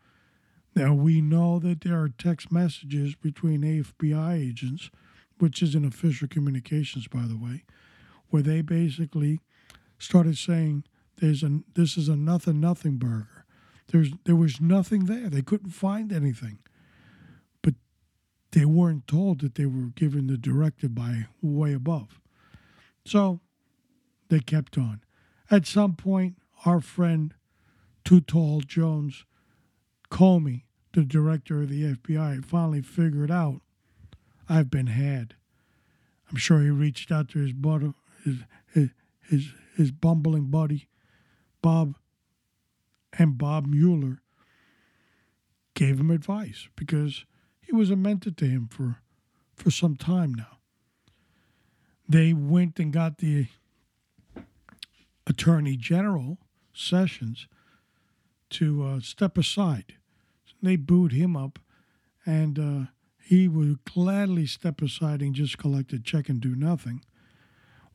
Now, 0.76 0.94
we 0.94 1.20
know 1.20 1.58
that 1.58 1.80
there 1.80 2.00
are 2.00 2.08
text 2.08 2.52
messages 2.52 3.16
between 3.16 3.62
FBI 3.62 4.48
agents, 4.48 4.90
which 5.38 5.62
is 5.62 5.74
an 5.74 5.84
official 5.84 6.28
communications, 6.28 7.08
by 7.08 7.22
the 7.22 7.36
way, 7.36 7.64
where 8.30 8.42
they 8.42 8.62
basically 8.62 9.40
started 9.98 10.38
saying, 10.38 10.84
"There's 11.16 11.42
a 11.42 11.60
this 11.74 11.96
is 11.96 12.08
a 12.08 12.16
nothing 12.16 12.60
nothing 12.60 12.96
burger." 12.96 13.44
There's 13.88 14.12
there 14.24 14.36
was 14.36 14.60
nothing 14.60 15.06
there. 15.06 15.28
They 15.28 15.42
couldn't 15.42 15.70
find 15.70 16.12
anything. 16.12 16.58
But 17.62 17.74
they 18.52 18.64
weren't 18.64 19.06
told 19.06 19.40
that 19.40 19.56
they 19.56 19.66
were 19.66 19.88
given 19.94 20.26
the 20.26 20.38
directive 20.38 20.94
by 20.94 21.26
way 21.42 21.72
above. 21.72 22.20
So 23.04 23.40
they 24.28 24.40
kept 24.40 24.78
on. 24.78 25.02
At 25.50 25.66
some 25.66 25.94
point, 25.94 26.36
our 26.64 26.80
friend 26.80 27.34
Too 28.04 28.20
Tall 28.20 28.60
Jones 28.60 29.24
Comey, 30.10 30.62
the 30.92 31.02
director 31.02 31.62
of 31.62 31.68
the 31.68 31.94
FBI, 31.94 32.44
finally 32.44 32.82
figured 32.82 33.30
out 33.30 33.60
I've 34.48 34.70
been 34.70 34.88
had. 34.88 35.34
I'm 36.30 36.36
sure 36.36 36.60
he 36.60 36.70
reached 36.70 37.10
out 37.10 37.28
to 37.30 37.40
his 37.40 37.52
buddy, 37.52 37.92
his, 38.24 38.36
his, 39.28 39.52
his, 39.76 39.90
bumbling 39.90 40.46
buddy, 40.46 40.88
Bob, 41.62 41.96
and 43.18 43.38
Bob 43.38 43.66
Mueller 43.66 44.20
gave 45.74 46.00
him 46.00 46.10
advice 46.10 46.68
because 46.76 47.24
he 47.60 47.72
was 47.72 47.90
a 47.90 47.96
mentor 47.96 48.30
to 48.30 48.44
him 48.46 48.68
for, 48.70 48.96
for 49.54 49.70
some 49.70 49.96
time 49.96 50.34
now. 50.34 50.58
They 52.08 52.32
went 52.32 52.78
and 52.78 52.92
got 52.92 53.18
the 53.18 53.46
Attorney 55.26 55.76
General 55.76 56.38
Sessions 56.74 57.46
to 58.50 58.82
uh, 58.82 59.00
step 59.00 59.38
aside. 59.38 59.94
They 60.62 60.76
booed 60.76 61.12
him 61.12 61.36
up, 61.36 61.58
and 62.26 62.58
uh, 62.58 62.90
he 63.22 63.48
would 63.48 63.84
gladly 63.84 64.46
step 64.46 64.82
aside 64.82 65.22
and 65.22 65.34
just 65.34 65.56
collect 65.56 65.92
a 65.92 65.98
check 66.00 66.28
and 66.28 66.40
do 66.40 66.56
nothing, 66.56 67.04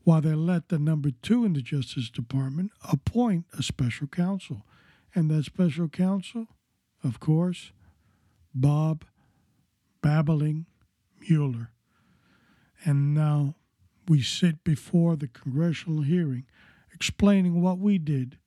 while 0.06 0.20
they 0.20 0.34
let 0.34 0.68
the 0.68 0.78
number 0.78 1.10
two 1.20 1.44
in 1.44 1.52
the 1.52 1.60
Justice 1.60 2.10
Department 2.10 2.70
appoint 2.88 3.44
a 3.58 3.60
special 3.60 4.06
counsel. 4.06 4.64
And 5.12 5.28
that 5.32 5.46
special 5.46 5.88
counsel, 5.88 6.46
of 7.02 7.18
course, 7.18 7.72
Bob 8.54 9.04
Babbling 10.02 10.66
Mueller. 11.28 11.72
And 12.84 13.16
now 13.16 13.56
we 14.06 14.22
sit 14.22 14.62
before 14.62 15.16
the 15.16 15.26
congressional 15.26 16.02
hearing 16.02 16.46
explaining 16.94 17.60
what 17.60 17.80
we 17.80 17.98
did 17.98 18.38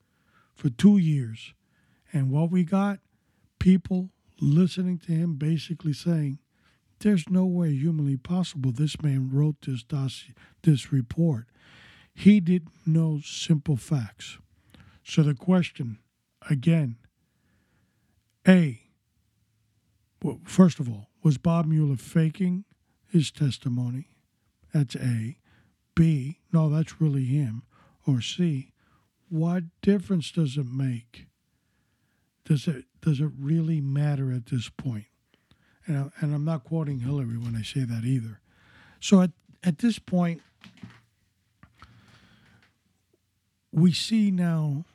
for 0.55 0.69
two 0.69 0.97
years. 0.97 1.53
And 2.13 2.31
what 2.31 2.51
we 2.51 2.63
got, 2.63 2.99
people 3.59 4.11
listening 4.39 4.97
to 4.99 5.11
him 5.11 5.33
basically 5.33 5.91
saying, 5.91 6.39
there's 6.99 7.29
no 7.29 7.45
way 7.45 7.71
humanly 7.73 8.17
possible 8.17 8.71
this 8.71 9.01
man 9.01 9.29
wrote 9.31 9.55
this 9.65 9.83
dossier, 9.83 10.33
this 10.63 10.91
report. 10.91 11.47
He 12.13 12.39
didn't 12.39 12.73
know 12.85 13.21
simple 13.23 13.77
facts. 13.77 14.37
So 15.03 15.23
the 15.23 15.33
question, 15.33 15.99
again, 16.49 16.97
A, 18.47 18.81
well, 20.21 20.39
first 20.43 20.79
of 20.79 20.89
all, 20.89 21.07
was 21.23 21.37
Bob 21.37 21.65
Mueller 21.65 21.95
faking 21.95 22.65
his 23.07 23.31
testimony? 23.31 24.09
That's 24.73 24.95
A. 24.95 25.37
B, 25.95 26.39
no, 26.51 26.69
that's 26.69 27.01
really 27.01 27.25
him. 27.25 27.63
Or 28.05 28.21
C, 28.21 28.71
what 29.29 29.63
difference 29.81 30.31
does 30.31 30.57
it 30.57 30.65
make? 30.65 31.27
Does 32.45 32.67
it 32.67 32.85
does 33.01 33.19
it 33.19 33.29
really 33.39 33.79
matter 33.79 34.31
at 34.31 34.47
this 34.47 34.69
point? 34.69 35.05
And, 35.89 36.11
and 36.21 36.33
I'm 36.33 36.45
not 36.45 36.63
quoting 36.63 36.99
Hillary 36.99 37.37
when 37.37 37.55
I 37.55 37.63
say 37.63 37.81
that 37.81 38.05
either. 38.05 38.39
So 38.99 39.21
at, 39.21 39.31
at 39.63 39.79
this 39.79 39.99
point, 39.99 40.41
we 43.71 43.91
see 43.91 44.31
now 44.31 44.85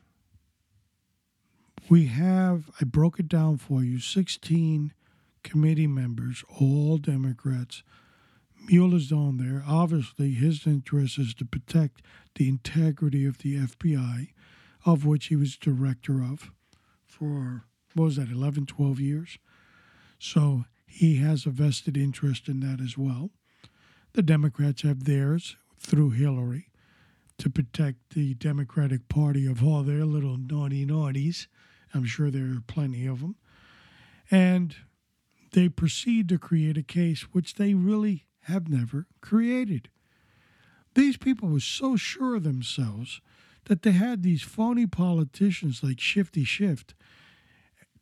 we 1.88 2.06
have, 2.06 2.70
I 2.80 2.84
broke 2.84 3.20
it 3.20 3.28
down 3.28 3.58
for 3.58 3.82
you, 3.82 3.98
16 3.98 4.92
committee 5.42 5.86
members, 5.86 6.42
all 6.58 6.96
Democrats, 6.96 7.82
Mueller's 8.66 9.12
on 9.12 9.36
there. 9.36 9.62
Obviously, 9.66 10.32
his 10.32 10.66
interest 10.66 11.18
is 11.18 11.34
to 11.34 11.44
protect 11.44 12.00
the 12.36 12.48
integrity 12.48 13.26
of 13.26 13.38
the 13.38 13.56
FBI, 13.56 14.28
of 14.86 15.04
which 15.04 15.26
he 15.26 15.36
was 15.36 15.56
director 15.56 16.22
of 16.22 16.50
for, 17.06 17.64
what 17.94 18.04
was 18.04 18.16
that, 18.16 18.30
11, 18.30 18.66
12 18.66 19.00
years? 19.00 19.38
So 20.18 20.64
he 20.94 21.16
has 21.16 21.44
a 21.44 21.50
vested 21.50 21.96
interest 21.96 22.48
in 22.48 22.60
that 22.60 22.80
as 22.80 22.96
well. 22.96 23.30
The 24.12 24.22
Democrats 24.22 24.82
have 24.82 25.04
theirs 25.04 25.56
through 25.76 26.10
Hillary 26.10 26.68
to 27.38 27.50
protect 27.50 28.14
the 28.14 28.34
Democratic 28.34 29.08
Party 29.08 29.44
of 29.44 29.60
all 29.64 29.82
their 29.82 30.04
little 30.04 30.36
naughty 30.36 30.86
naughties. 30.86 31.48
I'm 31.92 32.04
sure 32.04 32.30
there 32.30 32.52
are 32.52 32.62
plenty 32.68 33.08
of 33.08 33.20
them. 33.20 33.34
And 34.30 34.76
they 35.50 35.68
proceed 35.68 36.28
to 36.28 36.38
create 36.38 36.78
a 36.78 36.84
case 36.84 37.22
which 37.32 37.54
they 37.54 37.74
really 37.74 38.26
have 38.42 38.68
never 38.68 39.08
created. 39.20 39.88
These 40.94 41.16
people 41.16 41.48
were 41.48 41.58
so 41.58 41.96
sure 41.96 42.36
of 42.36 42.44
themselves 42.44 43.20
that 43.64 43.82
they 43.82 43.92
had 43.92 44.22
these 44.22 44.42
phony 44.42 44.86
politicians 44.86 45.82
like 45.82 45.98
Shifty 45.98 46.44
Schiff 46.44 46.84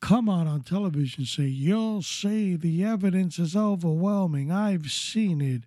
come 0.02 0.28
out 0.28 0.46
on 0.46 0.60
television 0.60 1.20
and 1.20 1.28
say, 1.28 1.44
You'll 1.44 2.02
see 2.02 2.56
the 2.56 2.84
evidence 2.84 3.38
is 3.38 3.56
overwhelming. 3.56 4.50
I've 4.50 4.90
seen 4.90 5.40
it. 5.40 5.62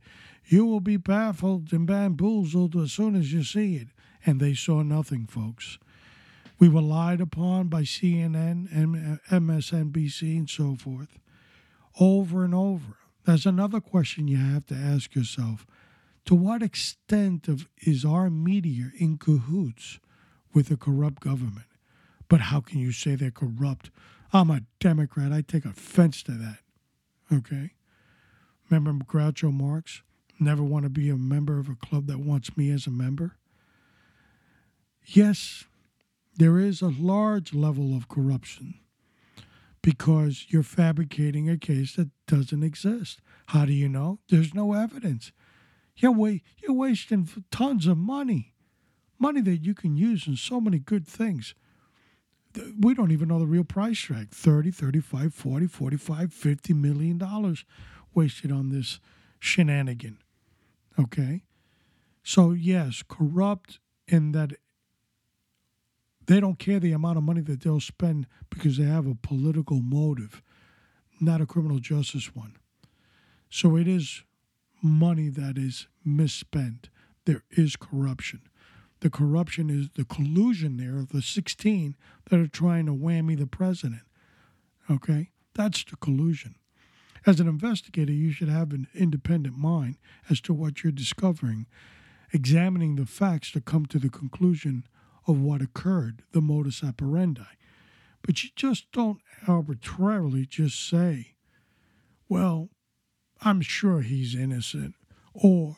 You 0.45 0.65
will 0.65 0.81
be 0.81 0.97
baffled 0.97 1.73
and 1.73 1.87
bamboozled 1.87 2.75
as 2.75 2.91
soon 2.91 3.15
as 3.15 3.33
you 3.33 3.43
see 3.43 3.77
it. 3.77 3.87
And 4.23 4.39
they 4.39 4.53
saw 4.53 4.83
nothing, 4.83 5.25
folks. 5.25 5.79
We 6.59 6.69
were 6.69 6.81
lied 6.81 7.21
upon 7.21 7.67
by 7.69 7.81
CNN 7.81 8.71
and 8.71 9.19
MSNBC 9.29 10.37
and 10.37 10.49
so 10.49 10.75
forth 10.75 11.17
over 11.99 12.43
and 12.43 12.53
over. 12.53 12.97
There's 13.25 13.45
another 13.45 13.79
question 13.79 14.27
you 14.27 14.37
have 14.37 14.65
to 14.67 14.75
ask 14.75 15.15
yourself. 15.15 15.65
To 16.25 16.35
what 16.35 16.61
extent 16.61 17.47
of 17.47 17.67
is 17.81 18.03
our 18.03 18.29
media 18.29 18.91
in 18.97 19.17
cahoots 19.17 19.99
with 20.53 20.69
a 20.71 20.77
corrupt 20.77 21.21
government? 21.21 21.67
But 22.27 22.41
how 22.41 22.61
can 22.61 22.79
you 22.79 22.91
say 22.91 23.15
they're 23.15 23.31
corrupt? 23.31 23.91
I'm 24.33 24.49
a 24.49 24.61
Democrat. 24.79 25.31
I 25.31 25.41
take 25.41 25.65
offense 25.65 26.23
to 26.23 26.31
that. 26.31 26.57
Okay? 27.31 27.71
Remember 28.69 29.05
Groucho 29.05 29.53
Marx? 29.53 30.01
Never 30.39 30.63
want 30.63 30.83
to 30.83 30.89
be 30.89 31.09
a 31.09 31.15
member 31.15 31.59
of 31.59 31.69
a 31.69 31.75
club 31.75 32.07
that 32.07 32.19
wants 32.19 32.57
me 32.57 32.69
as 32.71 32.87
a 32.87 32.91
member? 32.91 33.37
Yes, 35.05 35.65
there 36.37 36.59
is 36.59 36.81
a 36.81 36.89
large 36.89 37.53
level 37.53 37.95
of 37.95 38.09
corruption 38.09 38.79
because 39.81 40.47
you're 40.49 40.63
fabricating 40.63 41.49
a 41.49 41.57
case 41.57 41.95
that 41.95 42.09
doesn't 42.27 42.63
exist. 42.63 43.21
How 43.47 43.65
do 43.65 43.71
you 43.71 43.87
know? 43.87 44.19
There's 44.29 44.53
no 44.53 44.73
evidence. 44.73 45.31
You're, 45.95 46.11
wa- 46.11 46.39
you're 46.57 46.73
wasting 46.73 47.29
tons 47.51 47.85
of 47.87 47.97
money, 47.97 48.55
money 49.19 49.41
that 49.41 49.57
you 49.57 49.73
can 49.73 49.95
use 49.95 50.27
in 50.27 50.35
so 50.35 50.59
many 50.59 50.79
good 50.79 51.07
things. 51.07 51.53
We 52.79 52.93
don't 52.93 53.11
even 53.11 53.27
know 53.27 53.39
the 53.39 53.45
real 53.45 53.63
price 53.63 54.07
tag 54.07 54.29
30, 54.29 54.71
35, 54.71 55.33
40, 55.33 55.67
45, 55.67 56.33
50 56.33 56.73
million 56.73 57.17
dollars 57.17 57.65
wasted 58.13 58.51
on 58.51 58.69
this 58.69 58.99
shenanigan. 59.39 60.17
Okay? 60.99 61.43
So, 62.23 62.51
yes, 62.51 63.03
corrupt 63.07 63.79
in 64.07 64.31
that 64.31 64.53
they 66.27 66.39
don't 66.39 66.57
care 66.57 66.79
the 66.79 66.91
amount 66.91 67.17
of 67.17 67.23
money 67.23 67.41
that 67.41 67.61
they'll 67.61 67.79
spend 67.79 68.27
because 68.49 68.77
they 68.77 68.85
have 68.85 69.05
a 69.05 69.15
political 69.15 69.81
motive, 69.81 70.41
not 71.19 71.41
a 71.41 71.45
criminal 71.45 71.79
justice 71.79 72.35
one. 72.35 72.55
So 73.49 73.77
it 73.77 73.87
is 73.87 74.23
money 74.81 75.29
that 75.29 75.57
is 75.57 75.87
misspent. 76.03 76.89
There 77.25 77.43
is 77.51 77.75
corruption. 77.75 78.41
The 79.05 79.11
corruption 79.11 79.69
is 79.69 79.89
the 79.93 80.03
collusion 80.03 80.77
there 80.77 80.97
of 80.97 81.09
the 81.09 81.21
16 81.21 81.95
that 82.31 82.39
are 82.39 82.47
trying 82.47 82.87
to 82.87 82.91
whammy 82.91 83.37
the 83.37 83.45
president. 83.45 84.01
Okay? 84.89 85.29
That's 85.53 85.83
the 85.83 85.95
collusion. 85.95 86.55
As 87.23 87.39
an 87.39 87.47
investigator, 87.47 88.11
you 88.11 88.31
should 88.31 88.49
have 88.49 88.71
an 88.71 88.87
independent 88.95 89.59
mind 89.59 89.97
as 90.27 90.41
to 90.41 90.55
what 90.55 90.83
you're 90.83 90.91
discovering, 90.91 91.67
examining 92.33 92.95
the 92.95 93.05
facts 93.05 93.51
to 93.51 93.61
come 93.61 93.85
to 93.85 93.99
the 93.99 94.09
conclusion 94.09 94.87
of 95.27 95.39
what 95.39 95.61
occurred, 95.61 96.23
the 96.31 96.41
modus 96.41 96.83
operandi. 96.83 97.43
But 98.23 98.43
you 98.43 98.49
just 98.55 98.91
don't 98.91 99.19
arbitrarily 99.47 100.47
just 100.47 100.83
say, 100.89 101.35
well, 102.27 102.69
I'm 103.43 103.61
sure 103.61 104.01
he's 104.01 104.33
innocent, 104.33 104.95
or 105.31 105.77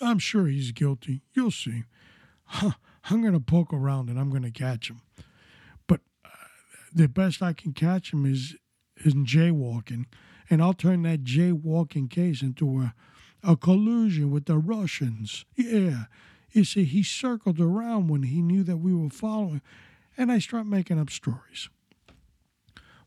I'm 0.00 0.18
sure 0.18 0.46
he's 0.46 0.72
guilty. 0.72 1.20
You'll 1.34 1.50
see. 1.50 1.82
Huh, 2.54 2.72
I'm 3.04 3.22
going 3.22 3.32
to 3.32 3.40
poke 3.40 3.72
around 3.72 4.10
and 4.10 4.20
I'm 4.20 4.28
going 4.28 4.42
to 4.42 4.50
catch 4.50 4.90
him. 4.90 5.00
But 5.86 6.00
uh, 6.22 6.28
the 6.94 7.08
best 7.08 7.42
I 7.42 7.54
can 7.54 7.72
catch 7.72 8.12
him 8.12 8.26
is, 8.26 8.56
is 8.98 9.14
in 9.14 9.24
jaywalking, 9.24 10.04
and 10.50 10.62
I'll 10.62 10.74
turn 10.74 11.02
that 11.02 11.24
jaywalking 11.24 12.10
case 12.10 12.42
into 12.42 12.80
a, 12.80 12.94
a 13.42 13.56
collusion 13.56 14.30
with 14.30 14.44
the 14.44 14.58
Russians. 14.58 15.46
Yeah, 15.56 16.04
you 16.50 16.64
see, 16.64 16.84
he 16.84 17.02
circled 17.02 17.58
around 17.58 18.08
when 18.08 18.24
he 18.24 18.42
knew 18.42 18.62
that 18.64 18.76
we 18.76 18.94
were 18.94 19.08
following, 19.08 19.62
and 20.18 20.30
I 20.30 20.38
start 20.38 20.66
making 20.66 21.00
up 21.00 21.08
stories. 21.08 21.70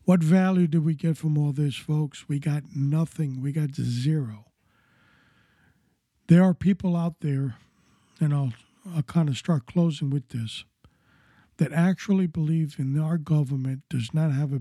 What 0.02 0.24
value 0.24 0.66
did 0.66 0.84
we 0.84 0.94
get 0.94 1.16
from 1.16 1.38
all 1.38 1.52
this, 1.52 1.76
folks? 1.76 2.28
We 2.28 2.40
got 2.40 2.64
nothing. 2.74 3.40
We 3.40 3.52
got 3.52 3.76
zero. 3.76 4.46
There 6.26 6.42
are 6.42 6.54
people 6.54 6.96
out 6.96 7.20
there, 7.20 7.54
and 8.18 8.34
I'll, 8.34 8.52
Uh, 8.86 8.96
I'll 8.96 9.02
kind 9.02 9.28
of 9.28 9.36
start 9.36 9.66
closing 9.66 10.10
with 10.10 10.28
this, 10.28 10.64
that 11.58 11.72
actually 11.72 12.26
believe 12.26 12.76
in 12.78 12.98
our 12.98 13.18
government 13.18 13.82
does 13.88 14.12
not 14.12 14.32
have 14.32 14.52
a, 14.52 14.60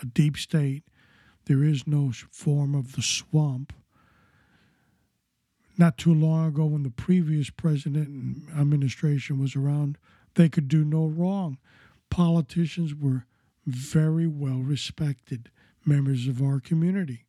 a 0.00 0.06
deep 0.06 0.36
state. 0.36 0.84
There 1.46 1.64
is 1.64 1.86
no 1.86 2.12
form 2.30 2.74
of 2.74 2.92
the 2.92 3.02
swamp. 3.02 3.72
Not 5.76 5.98
too 5.98 6.14
long 6.14 6.48
ago, 6.48 6.66
when 6.66 6.82
the 6.82 6.90
previous 6.90 7.50
president 7.50 8.08
and 8.08 8.48
administration 8.56 9.40
was 9.40 9.56
around, 9.56 9.98
they 10.34 10.48
could 10.48 10.68
do 10.68 10.84
no 10.84 11.06
wrong. 11.06 11.58
Politicians 12.10 12.94
were 12.94 13.26
very 13.66 14.26
well 14.26 14.58
respected 14.58 15.50
members 15.84 16.28
of 16.28 16.42
our 16.42 16.60
community. 16.60 17.24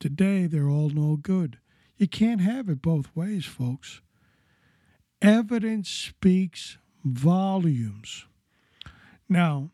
Today, 0.00 0.46
they're 0.46 0.68
all 0.68 0.90
no 0.90 1.16
good. 1.16 1.58
You 1.96 2.08
can't 2.08 2.40
have 2.40 2.68
it 2.68 2.82
both 2.82 3.14
ways, 3.14 3.44
folks. 3.44 4.00
Evidence 5.24 5.88
speaks 5.88 6.76
volumes. 7.02 8.26
Now, 9.26 9.70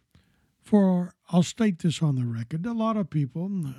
for 0.63 1.13
I'll 1.31 1.43
state 1.43 1.81
this 1.81 2.01
on 2.01 2.15
the 2.15 2.25
record, 2.25 2.65
a 2.65 2.73
lot 2.73 2.97
of 2.97 3.11
people 3.11 3.47
uh, 3.67 3.73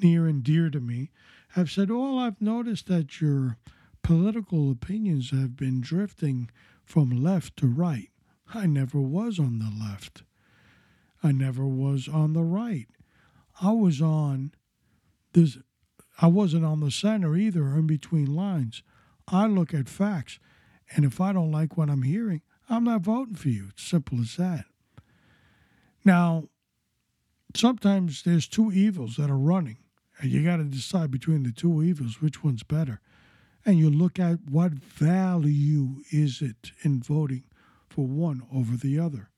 near 0.00 0.28
and 0.28 0.44
dear 0.44 0.70
to 0.70 0.78
me 0.78 1.10
have 1.48 1.68
said, 1.68 1.90
"Oh, 1.90 2.18
I've 2.18 2.40
noticed 2.40 2.86
that 2.86 3.20
your 3.20 3.56
political 4.04 4.70
opinions 4.70 5.32
have 5.32 5.56
been 5.56 5.80
drifting 5.80 6.48
from 6.84 7.10
left 7.10 7.56
to 7.56 7.66
right." 7.66 8.10
I 8.54 8.66
never 8.66 9.00
was 9.00 9.40
on 9.40 9.58
the 9.58 9.72
left. 9.84 10.22
I 11.24 11.32
never 11.32 11.66
was 11.66 12.06
on 12.06 12.34
the 12.34 12.44
right. 12.44 12.86
I 13.60 13.72
was 13.72 14.00
on 14.00 14.52
this 15.32 15.58
I 16.22 16.28
wasn't 16.28 16.64
on 16.64 16.78
the 16.78 16.92
center 16.92 17.34
either 17.34 17.74
in 17.74 17.88
between 17.88 18.32
lines. 18.32 18.84
I 19.26 19.46
look 19.46 19.74
at 19.74 19.88
facts, 19.88 20.38
and 20.94 21.04
if 21.04 21.20
I 21.20 21.32
don't 21.32 21.52
like 21.52 21.76
what 21.76 21.90
I'm 21.90 22.02
hearing, 22.02 22.42
I'm 22.68 22.84
not 22.84 23.02
voting 23.02 23.34
for 23.34 23.48
you. 23.48 23.68
It's 23.70 23.82
simple 23.82 24.20
as 24.20 24.36
that. 24.36 24.64
Now, 26.04 26.48
sometimes 27.54 28.22
there's 28.22 28.48
two 28.48 28.72
evils 28.72 29.16
that 29.16 29.30
are 29.30 29.38
running, 29.38 29.78
and 30.20 30.30
you 30.30 30.44
got 30.44 30.56
to 30.56 30.64
decide 30.64 31.10
between 31.10 31.42
the 31.42 31.52
two 31.52 31.82
evils 31.82 32.20
which 32.20 32.42
one's 32.42 32.62
better. 32.62 33.00
And 33.64 33.78
you 33.78 33.90
look 33.90 34.18
at 34.18 34.38
what 34.50 34.72
value 34.72 36.02
is 36.10 36.40
it 36.40 36.72
in 36.82 37.02
voting 37.02 37.44
for 37.88 38.06
one 38.06 38.42
over 38.54 38.76
the 38.76 38.98
other. 38.98 39.30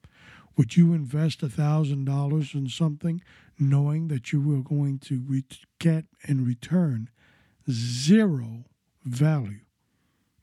Would 0.57 0.77
you 0.77 0.93
invest 0.93 1.41
$1,000 1.41 2.55
in 2.55 2.69
something 2.69 3.23
knowing 3.59 4.09
that 4.09 4.33
you 4.33 4.41
were 4.41 4.63
going 4.63 4.99
to 5.01 5.23
re- 5.27 5.45
get 5.79 6.05
in 6.29 6.45
return 6.45 7.09
zero 7.71 8.65
value? 9.05 9.61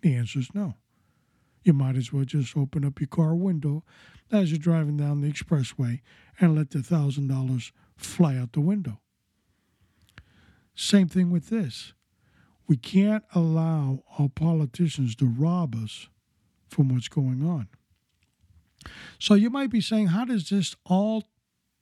The 0.02 0.16
answer 0.16 0.40
is 0.40 0.54
no. 0.54 0.76
You 1.68 1.74
might 1.74 1.98
as 1.98 2.14
well 2.14 2.24
just 2.24 2.56
open 2.56 2.86
up 2.86 3.02
your 3.02 3.10
car 3.10 3.36
window 3.36 3.84
as 4.32 4.52
you're 4.52 4.58
driving 4.58 4.96
down 4.96 5.20
the 5.20 5.30
expressway 5.30 6.00
and 6.40 6.56
let 6.56 6.72
the 6.72 6.80
$1,000 6.80 7.72
fly 7.98 8.38
out 8.38 8.54
the 8.54 8.62
window. 8.62 9.02
Same 10.74 11.10
thing 11.10 11.30
with 11.30 11.50
this. 11.50 11.92
We 12.68 12.78
can't 12.78 13.26
allow 13.36 14.04
our 14.18 14.30
politicians 14.30 15.14
to 15.18 15.26
rob 15.26 15.76
us 15.76 16.08
from 16.70 16.88
what's 16.88 17.10
going 17.10 17.46
on. 17.46 17.68
So 19.20 19.34
you 19.34 19.50
might 19.50 19.70
be 19.70 19.82
saying, 19.82 20.08
how 20.08 20.24
does 20.24 20.48
this 20.48 20.74
all 20.86 21.26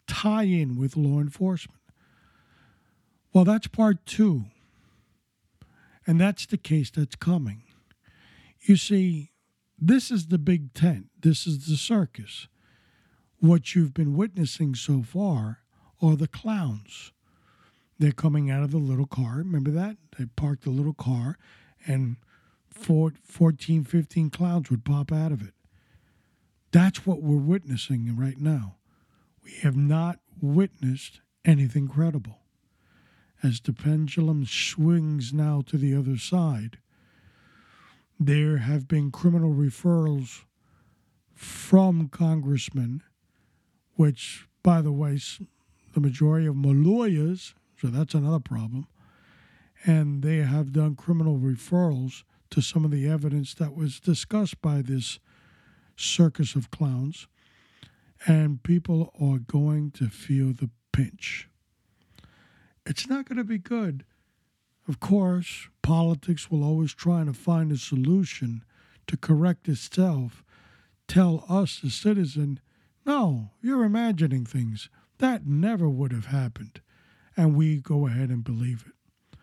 tie 0.07 0.45
in 0.45 0.77
with 0.77 0.97
law 0.97 1.19
enforcement? 1.19 1.81
Well, 3.33 3.45
that's 3.45 3.67
part 3.67 4.03
two. 4.07 4.45
And 6.07 6.19
that's 6.19 6.47
the 6.47 6.57
case 6.57 6.89
that's 6.89 7.15
coming. 7.15 7.61
You 8.61 8.77
see, 8.77 9.29
this 9.77 10.11
is 10.11 10.27
the 10.27 10.37
big 10.37 10.73
tent, 10.73 11.07
this 11.19 11.45
is 11.45 11.67
the 11.67 11.77
circus. 11.77 12.47
What 13.39 13.75
you've 13.75 13.93
been 13.93 14.15
witnessing 14.15 14.75
so 14.75 15.03
far 15.03 15.59
are 16.01 16.15
the 16.15 16.27
clowns. 16.27 17.11
They're 17.99 18.11
coming 18.11 18.49
out 18.49 18.63
of 18.63 18.71
the 18.71 18.77
little 18.77 19.05
car. 19.05 19.37
Remember 19.37 19.71
that? 19.71 19.97
They 20.17 20.25
parked 20.25 20.63
the 20.63 20.69
little 20.69 20.93
car, 20.93 21.37
and 21.85 22.17
14, 22.69 23.83
15 23.83 24.29
clowns 24.29 24.69
would 24.69 24.83
pop 24.83 25.11
out 25.11 25.31
of 25.31 25.41
it. 25.41 25.53
That's 26.71 27.05
what 27.05 27.21
we're 27.21 27.37
witnessing 27.37 28.15
right 28.17 28.39
now. 28.39 28.77
We 29.43 29.51
have 29.61 29.77
not 29.77 30.19
witnessed 30.41 31.21
anything 31.45 31.87
credible. 31.87 32.39
As 33.43 33.61
the 33.61 33.73
pendulum 33.73 34.45
swings 34.45 35.31
now 35.31 35.61
to 35.67 35.77
the 35.77 35.95
other 35.95 36.17
side, 36.17 36.79
there 38.19 38.57
have 38.57 38.87
been 38.87 39.11
criminal 39.11 39.53
referrals 39.53 40.43
from 41.33 42.07
congressmen, 42.07 43.03
which, 43.95 44.47
by 44.63 44.81
the 44.81 44.91
way, 44.91 45.19
the 45.93 45.99
majority 45.99 46.45
of 46.47 46.61
them 46.61 46.71
are 46.71 46.89
lawyers, 46.89 47.55
so 47.79 47.87
that's 47.87 48.13
another 48.13 48.39
problem. 48.39 48.87
And 49.83 50.23
they 50.23 50.37
have 50.37 50.71
done 50.71 50.95
criminal 50.95 51.37
referrals 51.37 52.23
to 52.51 52.61
some 52.61 52.85
of 52.85 52.91
the 52.91 53.07
evidence 53.07 53.53
that 53.55 53.75
was 53.75 53.99
discussed 53.99 54.61
by 54.61 54.81
this 54.81 55.19
circus 55.97 56.55
of 56.55 56.71
clowns, 56.71 57.27
and 58.25 58.63
people 58.63 59.13
are 59.19 59.39
going 59.39 59.91
to 59.91 60.07
feel 60.07 60.53
the 60.53 60.69
pinch. 60.91 61.49
It's 62.85 63.09
not 63.09 63.27
going 63.27 63.37
to 63.37 63.43
be 63.43 63.57
good. 63.57 64.05
Of 64.87 64.99
course, 64.99 65.67
politics 65.81 66.51
will 66.51 66.63
always 66.63 66.93
try 66.93 67.23
to 67.23 67.33
find 67.33 67.71
a 67.71 67.77
solution 67.77 68.63
to 69.07 69.17
correct 69.17 69.67
itself, 69.67 70.43
tell 71.07 71.45
us, 71.49 71.79
the 71.79 71.89
citizen, 71.89 72.59
no, 73.05 73.51
you're 73.61 73.83
imagining 73.83 74.45
things. 74.45 74.89
That 75.19 75.45
never 75.45 75.87
would 75.87 76.11
have 76.11 76.27
happened. 76.27 76.81
And 77.37 77.55
we 77.55 77.77
go 77.77 78.07
ahead 78.07 78.29
and 78.29 78.43
believe 78.43 78.85
it. 78.87 79.37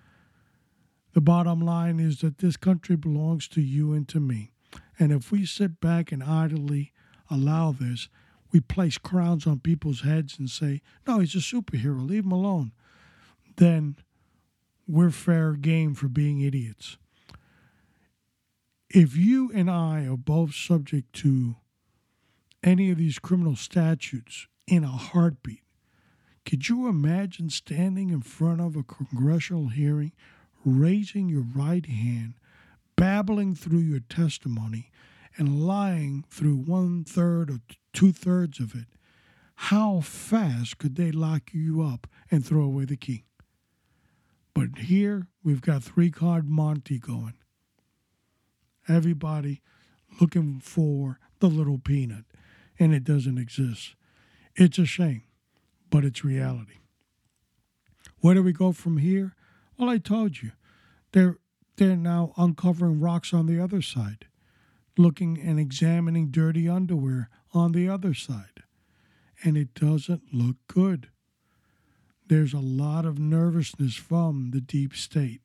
The 1.12 1.20
bottom 1.20 1.60
line 1.60 2.00
is 2.00 2.20
that 2.20 2.38
this 2.38 2.56
country 2.56 2.96
belongs 2.96 3.46
to 3.48 3.60
you 3.60 3.92
and 3.92 4.08
to 4.08 4.20
me. 4.20 4.52
And 4.98 5.12
if 5.12 5.30
we 5.30 5.44
sit 5.44 5.80
back 5.80 6.10
and 6.10 6.22
idly 6.22 6.92
allow 7.30 7.72
this, 7.72 8.08
we 8.50 8.60
place 8.60 8.98
crowns 8.98 9.46
on 9.46 9.60
people's 9.60 10.02
heads 10.02 10.38
and 10.38 10.48
say, 10.48 10.80
no, 11.06 11.18
he's 11.18 11.34
a 11.34 11.38
superhero, 11.38 12.06
leave 12.06 12.24
him 12.24 12.32
alone, 12.32 12.72
then 13.56 13.96
we're 14.86 15.10
fair 15.10 15.52
game 15.52 15.94
for 15.94 16.08
being 16.08 16.40
idiots. 16.40 16.96
If 18.90 19.16
you 19.16 19.50
and 19.54 19.70
I 19.70 20.04
are 20.06 20.16
both 20.16 20.54
subject 20.54 21.12
to 21.14 21.56
any 22.62 22.90
of 22.90 22.98
these 22.98 23.18
criminal 23.18 23.56
statutes 23.56 24.46
in 24.66 24.84
a 24.84 24.88
heartbeat, 24.88 25.62
could 26.44 26.68
you 26.68 26.88
imagine 26.88 27.50
standing 27.50 28.10
in 28.10 28.20
front 28.20 28.60
of 28.60 28.76
a 28.76 28.82
congressional 28.82 29.68
hearing, 29.68 30.12
raising 30.64 31.28
your 31.28 31.46
right 31.54 31.86
hand, 31.86 32.34
babbling 32.96 33.54
through 33.54 33.78
your 33.78 34.00
testimony 34.00 34.90
and 35.36 35.66
lying 35.66 36.24
through 36.28 36.56
one 36.56 37.04
third 37.04 37.50
or 37.50 37.60
two 37.92 38.12
thirds 38.12 38.60
of 38.60 38.74
it, 38.74 38.86
how 39.54 40.00
fast 40.00 40.78
could 40.78 40.96
they 40.96 41.10
lock 41.10 41.50
you 41.52 41.82
up 41.82 42.06
and 42.30 42.44
throw 42.44 42.64
away 42.64 42.84
the 42.84 42.96
key? 42.96 43.24
But 44.54 44.78
here 44.78 45.28
we've 45.42 45.60
got 45.60 45.82
three 45.82 46.10
card 46.10 46.48
Monte 46.48 46.98
going. 46.98 47.34
Everybody 48.88 49.62
looking 50.20 50.60
for 50.60 51.18
the 51.38 51.48
little 51.48 51.78
peanut, 51.78 52.24
and 52.78 52.94
it 52.94 53.04
doesn't 53.04 53.38
exist. 53.38 53.94
It's 54.54 54.78
a 54.78 54.84
shame, 54.84 55.22
but 55.90 56.04
it's 56.04 56.24
reality. 56.24 56.78
Where 58.20 58.34
do 58.34 58.42
we 58.42 58.52
go 58.52 58.72
from 58.72 58.98
here? 58.98 59.34
Well, 59.76 59.88
I 59.88 59.98
told 59.98 60.42
you. 60.42 60.52
They're, 61.12 61.38
they're 61.76 61.96
now 61.96 62.32
uncovering 62.36 63.00
rocks 63.00 63.32
on 63.34 63.46
the 63.46 63.60
other 63.60 63.82
side, 63.82 64.26
looking 64.96 65.40
and 65.40 65.58
examining 65.58 66.30
dirty 66.30 66.68
underwear 66.68 67.30
on 67.52 67.72
the 67.72 67.88
other 67.88 68.14
side. 68.14 68.62
And 69.44 69.56
it 69.56 69.74
doesn't 69.74 70.32
look 70.32 70.56
good. 70.68 71.08
There's 72.32 72.54
a 72.54 72.60
lot 72.60 73.04
of 73.04 73.18
nervousness 73.18 73.94
from 73.94 74.52
the 74.54 74.62
deep 74.62 74.96
state, 74.96 75.42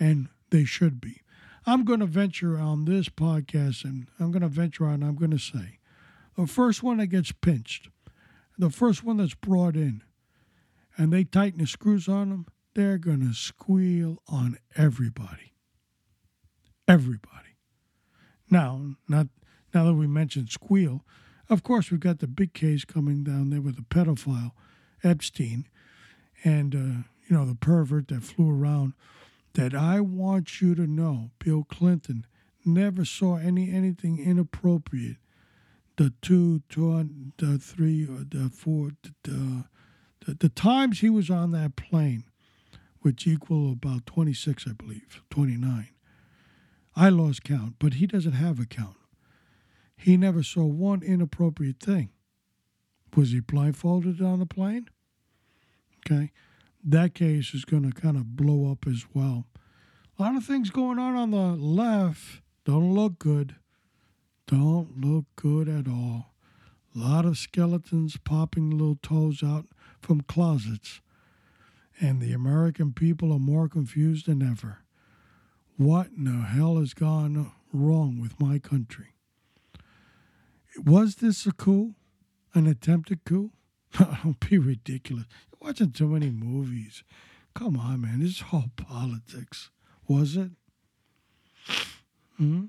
and 0.00 0.30
they 0.50 0.64
should 0.64 1.00
be. 1.00 1.20
I'm 1.64 1.84
going 1.84 2.00
to 2.00 2.06
venture 2.06 2.58
on 2.58 2.86
this 2.86 3.08
podcast, 3.08 3.84
and 3.84 4.08
I'm 4.18 4.32
going 4.32 4.42
to 4.42 4.48
venture 4.48 4.84
on, 4.84 5.04
I'm 5.04 5.14
going 5.14 5.30
to 5.30 5.38
say, 5.38 5.78
the 6.36 6.48
first 6.48 6.82
one 6.82 6.96
that 6.96 7.06
gets 7.06 7.30
pinched, 7.30 7.88
the 8.58 8.68
first 8.68 9.04
one 9.04 9.18
that's 9.18 9.36
brought 9.36 9.76
in, 9.76 10.02
and 10.96 11.12
they 11.12 11.22
tighten 11.22 11.60
the 11.60 11.68
screws 11.68 12.08
on 12.08 12.30
them, 12.30 12.46
they're 12.74 12.98
going 12.98 13.20
to 13.20 13.32
squeal 13.32 14.20
on 14.26 14.58
everybody. 14.74 15.52
Everybody. 16.88 17.58
Now, 18.50 18.96
not 19.06 19.28
now 19.72 19.84
that 19.84 19.94
we 19.94 20.08
mentioned 20.08 20.48
squeal, 20.50 21.04
Of 21.48 21.62
course, 21.62 21.90
we've 21.90 22.00
got 22.00 22.18
the 22.18 22.26
big 22.26 22.54
case 22.54 22.84
coming 22.84 23.22
down 23.22 23.50
there 23.50 23.60
with 23.60 23.76
the 23.76 23.82
pedophile, 23.82 24.52
Epstein, 25.04 25.68
and, 26.44 26.74
uh, 26.74 27.08
you 27.28 27.36
know, 27.36 27.44
the 27.44 27.54
pervert 27.54 28.08
that 28.08 28.22
flew 28.22 28.50
around. 28.50 28.94
That 29.54 29.74
I 29.74 30.00
want 30.00 30.62
you 30.62 30.74
to 30.74 30.86
know, 30.86 31.30
Bill 31.38 31.64
Clinton 31.64 32.26
never 32.64 33.04
saw 33.04 33.36
any 33.36 33.70
anything 33.70 34.18
inappropriate. 34.18 35.18
The 35.96 36.12
two, 36.22 36.62
two, 36.70 37.08
the 37.36 37.58
three, 37.58 38.04
or 38.04 38.24
the 38.26 38.48
four, 38.48 38.92
the, 39.24 39.66
the, 40.24 40.34
the 40.34 40.48
times 40.48 41.00
he 41.00 41.10
was 41.10 41.28
on 41.28 41.52
that 41.52 41.76
plane, 41.76 42.24
which 43.00 43.26
equal 43.26 43.72
about 43.72 44.06
26, 44.06 44.66
I 44.66 44.72
believe, 44.72 45.22
29. 45.30 45.88
I 46.96 47.08
lost 47.08 47.44
count, 47.44 47.74
but 47.78 47.94
he 47.94 48.06
doesn't 48.06 48.32
have 48.32 48.58
a 48.58 48.66
count. 48.66 48.96
He 49.96 50.16
never 50.16 50.42
saw 50.42 50.64
one 50.64 51.02
inappropriate 51.02 51.78
thing. 51.78 52.10
Was 53.14 53.30
he 53.30 53.40
blindfolded 53.40 54.22
on 54.22 54.38
the 54.38 54.46
plane? 54.46 54.88
Okay. 56.04 56.32
That 56.84 57.14
case 57.14 57.54
is 57.54 57.64
going 57.64 57.90
to 57.90 58.00
kind 58.00 58.16
of 58.16 58.36
blow 58.36 58.70
up 58.70 58.86
as 58.86 59.06
well. 59.14 59.46
A 60.18 60.22
lot 60.22 60.36
of 60.36 60.44
things 60.44 60.70
going 60.70 60.98
on 60.98 61.16
on 61.16 61.30
the 61.30 61.56
left 61.56 62.42
don't 62.64 62.94
look 62.94 63.18
good. 63.18 63.56
Don't 64.46 65.00
look 65.00 65.24
good 65.36 65.68
at 65.68 65.88
all. 65.88 66.34
A 66.94 66.98
lot 66.98 67.24
of 67.24 67.38
skeletons 67.38 68.16
popping 68.18 68.70
little 68.70 68.98
toes 69.02 69.42
out 69.42 69.66
from 70.00 70.22
closets. 70.22 71.00
And 72.00 72.20
the 72.20 72.32
American 72.32 72.92
people 72.92 73.32
are 73.32 73.38
more 73.38 73.68
confused 73.68 74.26
than 74.26 74.42
ever. 74.42 74.78
What 75.76 76.08
in 76.16 76.24
the 76.24 76.46
hell 76.46 76.78
has 76.78 76.94
gone 76.94 77.52
wrong 77.72 78.20
with 78.20 78.40
my 78.40 78.58
country? 78.58 79.14
Was 80.84 81.16
this 81.16 81.46
a 81.46 81.52
coup? 81.52 81.94
An 82.54 82.66
attempted 82.66 83.24
coup? 83.24 83.52
Don't 84.22 84.38
be 84.40 84.58
ridiculous. 84.58 85.26
You're 85.50 85.68
watching 85.68 85.92
too 85.92 86.08
many 86.08 86.30
movies. 86.30 87.04
Come 87.54 87.76
on, 87.78 88.00
man. 88.00 88.20
This 88.20 88.30
is 88.36 88.44
all 88.52 88.70
politics. 88.76 89.70
Was 90.08 90.36
it? 90.36 90.50
Hmm? 92.36 92.64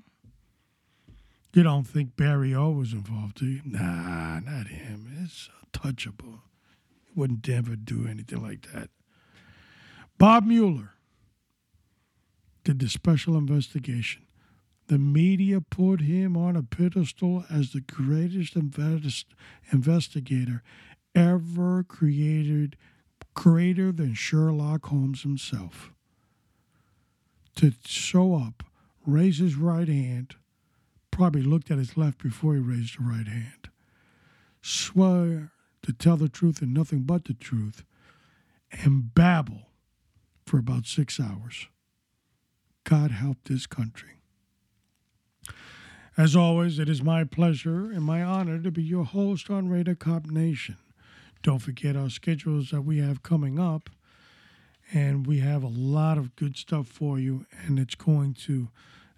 You 1.52 1.62
don't 1.62 1.84
think 1.84 2.16
Barry 2.16 2.52
O 2.54 2.70
was 2.70 2.92
involved, 2.92 3.36
do 3.38 3.46
you? 3.46 3.60
Nah, 3.64 4.40
not 4.40 4.66
him. 4.66 5.06
It's 5.22 5.48
untouchable. 5.62 6.40
He 7.04 7.12
wouldn't 7.14 7.48
ever 7.48 7.76
do 7.76 8.06
anything 8.08 8.42
like 8.42 8.72
that. 8.72 8.90
Bob 10.18 10.44
Mueller 10.46 10.90
did 12.64 12.80
the 12.80 12.88
special 12.88 13.36
investigation. 13.36 14.22
The 14.88 14.98
media 14.98 15.60
put 15.60 16.00
him 16.00 16.36
on 16.36 16.56
a 16.56 16.62
pedestal 16.62 17.44
as 17.48 17.72
the 17.72 17.80
greatest 17.80 18.56
invest- 18.56 19.34
investigator 19.72 20.62
ever 21.14 21.82
created, 21.82 22.76
greater 23.34 23.92
than 23.92 24.14
Sherlock 24.14 24.86
Holmes 24.86 25.22
himself. 25.22 25.92
To 27.56 27.72
show 27.84 28.34
up, 28.34 28.64
raise 29.06 29.38
his 29.38 29.54
right 29.54 29.88
hand, 29.88 30.36
probably 31.10 31.42
looked 31.42 31.70
at 31.70 31.78
his 31.78 31.96
left 31.96 32.22
before 32.22 32.54
he 32.54 32.60
raised 32.60 32.98
the 32.98 33.04
right 33.04 33.28
hand, 33.28 33.68
swear 34.62 35.52
to 35.82 35.92
tell 35.92 36.16
the 36.16 36.28
truth 36.28 36.62
and 36.62 36.74
nothing 36.74 37.02
but 37.02 37.24
the 37.26 37.34
truth, 37.34 37.84
and 38.72 39.14
babble 39.14 39.68
for 40.44 40.58
about 40.58 40.86
six 40.86 41.20
hours. 41.20 41.68
God 42.82 43.12
help 43.12 43.38
this 43.44 43.66
country. 43.66 44.10
As 46.16 46.36
always, 46.36 46.78
it 46.78 46.88
is 46.88 47.02
my 47.02 47.24
pleasure 47.24 47.90
and 47.90 48.02
my 48.02 48.22
honor 48.22 48.60
to 48.60 48.70
be 48.70 48.82
your 48.82 49.04
host 49.04 49.50
on 49.50 49.68
Raider 49.68 49.94
Cop 49.94 50.26
Nation. 50.26 50.76
Don't 51.44 51.58
forget 51.58 51.94
our 51.94 52.08
schedules 52.08 52.70
that 52.70 52.80
we 52.80 52.98
have 52.98 53.22
coming 53.22 53.58
up, 53.58 53.90
and 54.94 55.26
we 55.26 55.40
have 55.40 55.62
a 55.62 55.68
lot 55.68 56.16
of 56.16 56.34
good 56.36 56.56
stuff 56.56 56.86
for 56.86 57.18
you, 57.18 57.44
and 57.66 57.78
it's 57.78 57.94
going 57.94 58.32
to 58.46 58.70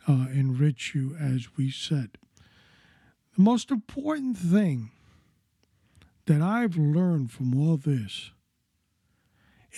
uh, 0.09 0.27
enrich 0.35 0.93
you, 0.93 1.17
as 1.21 1.57
we 1.57 1.71
said. 1.71 2.19
The 3.37 3.43
most 3.43 3.71
important 3.71 4.37
thing 4.37 4.91
that 6.27 6.43
I've 6.43 6.77
learned 6.77 7.31
from 7.31 7.55
all 7.55 7.77
this 7.77 8.33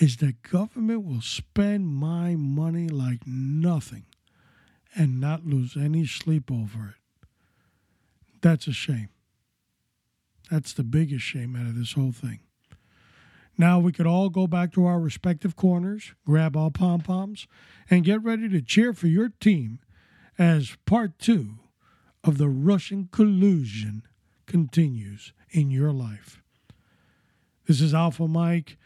is 0.01 0.17
that 0.17 0.43
government 0.43 1.05
will 1.05 1.21
spend 1.21 1.87
my 1.87 2.35
money 2.35 2.89
like 2.89 3.27
nothing 3.27 4.07
and 4.95 5.21
not 5.21 5.45
lose 5.45 5.77
any 5.77 6.07
sleep 6.07 6.51
over 6.51 6.95
it. 6.97 7.29
That's 8.41 8.67
a 8.67 8.73
shame. 8.73 9.11
That's 10.51 10.73
the 10.73 10.85
biggest 10.85 11.25
shame 11.25 11.57
out 11.57 11.67
of 11.67 11.77
this 11.77 11.93
whole 11.93 12.13
thing. 12.13 12.41
Now 13.57 13.81
we 13.81 13.93
could 13.93 14.07
all 14.07 14.29
go 14.29 14.47
back 14.47 14.73
to 14.73 14.87
our 14.87 15.01
respective 15.01 15.57
corners, 15.57 16.15
grab 16.25 16.57
our 16.57 16.71
pom 16.71 17.01
poms, 17.01 17.49
and 17.91 18.05
get 18.05 18.23
ready 18.23 18.49
to 18.49 18.63
cheer 18.63 18.93
for 18.93 19.09
your 19.09 19.31
team 19.41 19.81
as 20.39 20.77
part 20.87 21.19
two 21.19 21.59
of 22.23 22.39
the 22.39 22.49
Russian 22.49 23.09
collusion 23.11 24.05
continues 24.47 25.33
in 25.51 25.71
your 25.71 25.93
life. 25.93 26.41
This 27.67 27.81
is 27.81 27.93
Alpha 27.93 28.29
Mike 28.29 28.79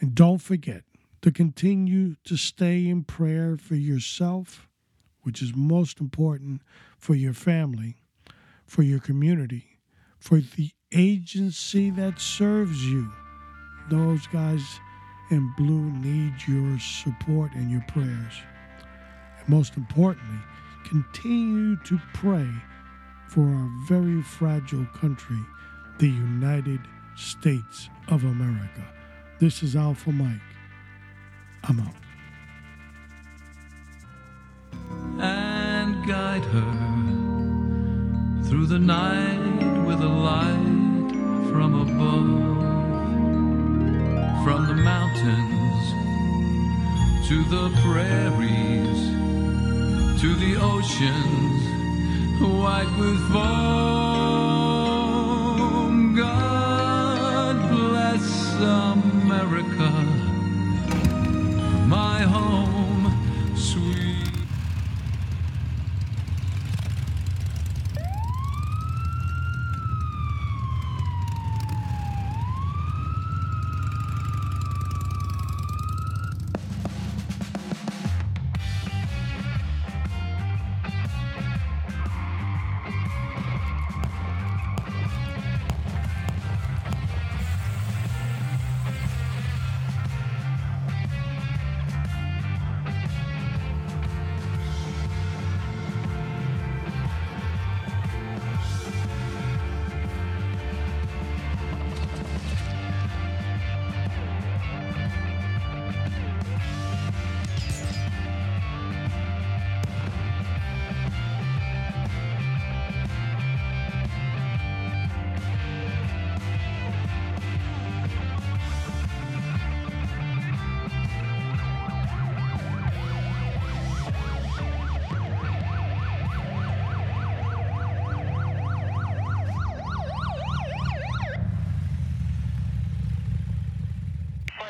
and 0.00 0.14
don't 0.14 0.38
forget 0.38 0.84
to 1.22 1.32
continue 1.32 2.14
to 2.24 2.36
stay 2.36 2.86
in 2.86 3.02
prayer 3.04 3.56
for 3.56 3.74
yourself, 3.74 4.68
which 5.22 5.42
is 5.42 5.56
most 5.56 6.00
important 6.00 6.62
for 6.96 7.14
your 7.14 7.32
family, 7.32 7.96
for 8.64 8.82
your 8.82 9.00
community, 9.00 9.80
for 10.18 10.40
the 10.40 10.70
agency 10.94 11.90
that 11.90 12.20
serves 12.20 12.84
you. 12.84 13.10
Those 13.90 14.26
guys 14.28 14.62
in 15.30 15.52
blue 15.56 15.90
need 15.90 16.34
your 16.46 16.78
support 16.78 17.52
and 17.54 17.70
your 17.70 17.84
prayers. 17.88 18.34
And 19.38 19.48
most 19.48 19.76
importantly, 19.76 20.38
continue 20.84 21.76
to 21.84 22.00
pray 22.12 22.48
for 23.28 23.42
our 23.42 23.70
very 23.86 24.22
fragile 24.22 24.86
country, 24.94 25.40
the 25.98 26.08
United 26.08 26.80
States 27.16 27.88
of 28.08 28.24
America. 28.24 28.84
This 29.40 29.62
is 29.62 29.76
Alpha 29.76 30.12
Mike. 30.12 30.40
I'm 31.64 31.80
out. 31.80 31.94
And 35.20 36.06
guide 36.06 36.44
her 36.44 36.72
through 38.48 38.66
the 38.66 38.78
night 38.78 39.86
with 39.86 40.00
a 40.00 40.08
light 40.08 40.73
from 41.54 41.72
above. 41.86 42.30
From 44.44 44.66
the 44.66 44.74
mountains 44.74 45.82
to 47.28 47.44
the 47.44 47.70
prairies 47.80 49.00
to 50.20 50.34
the 50.34 50.56
oceans 50.60 51.62
white 52.40 52.92
with 52.98 53.20
foam. 53.32 54.13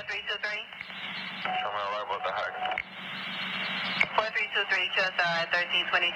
4323. 0.05 1.49
Show 1.49 1.71
me 1.73 1.81
a 1.81 2.05
what 2.13 2.21
the 2.21 2.33
heck. 2.37 2.53
4323, 4.21 4.93
just 4.93 5.17
uh, 5.17 5.49
1322. 5.49 6.13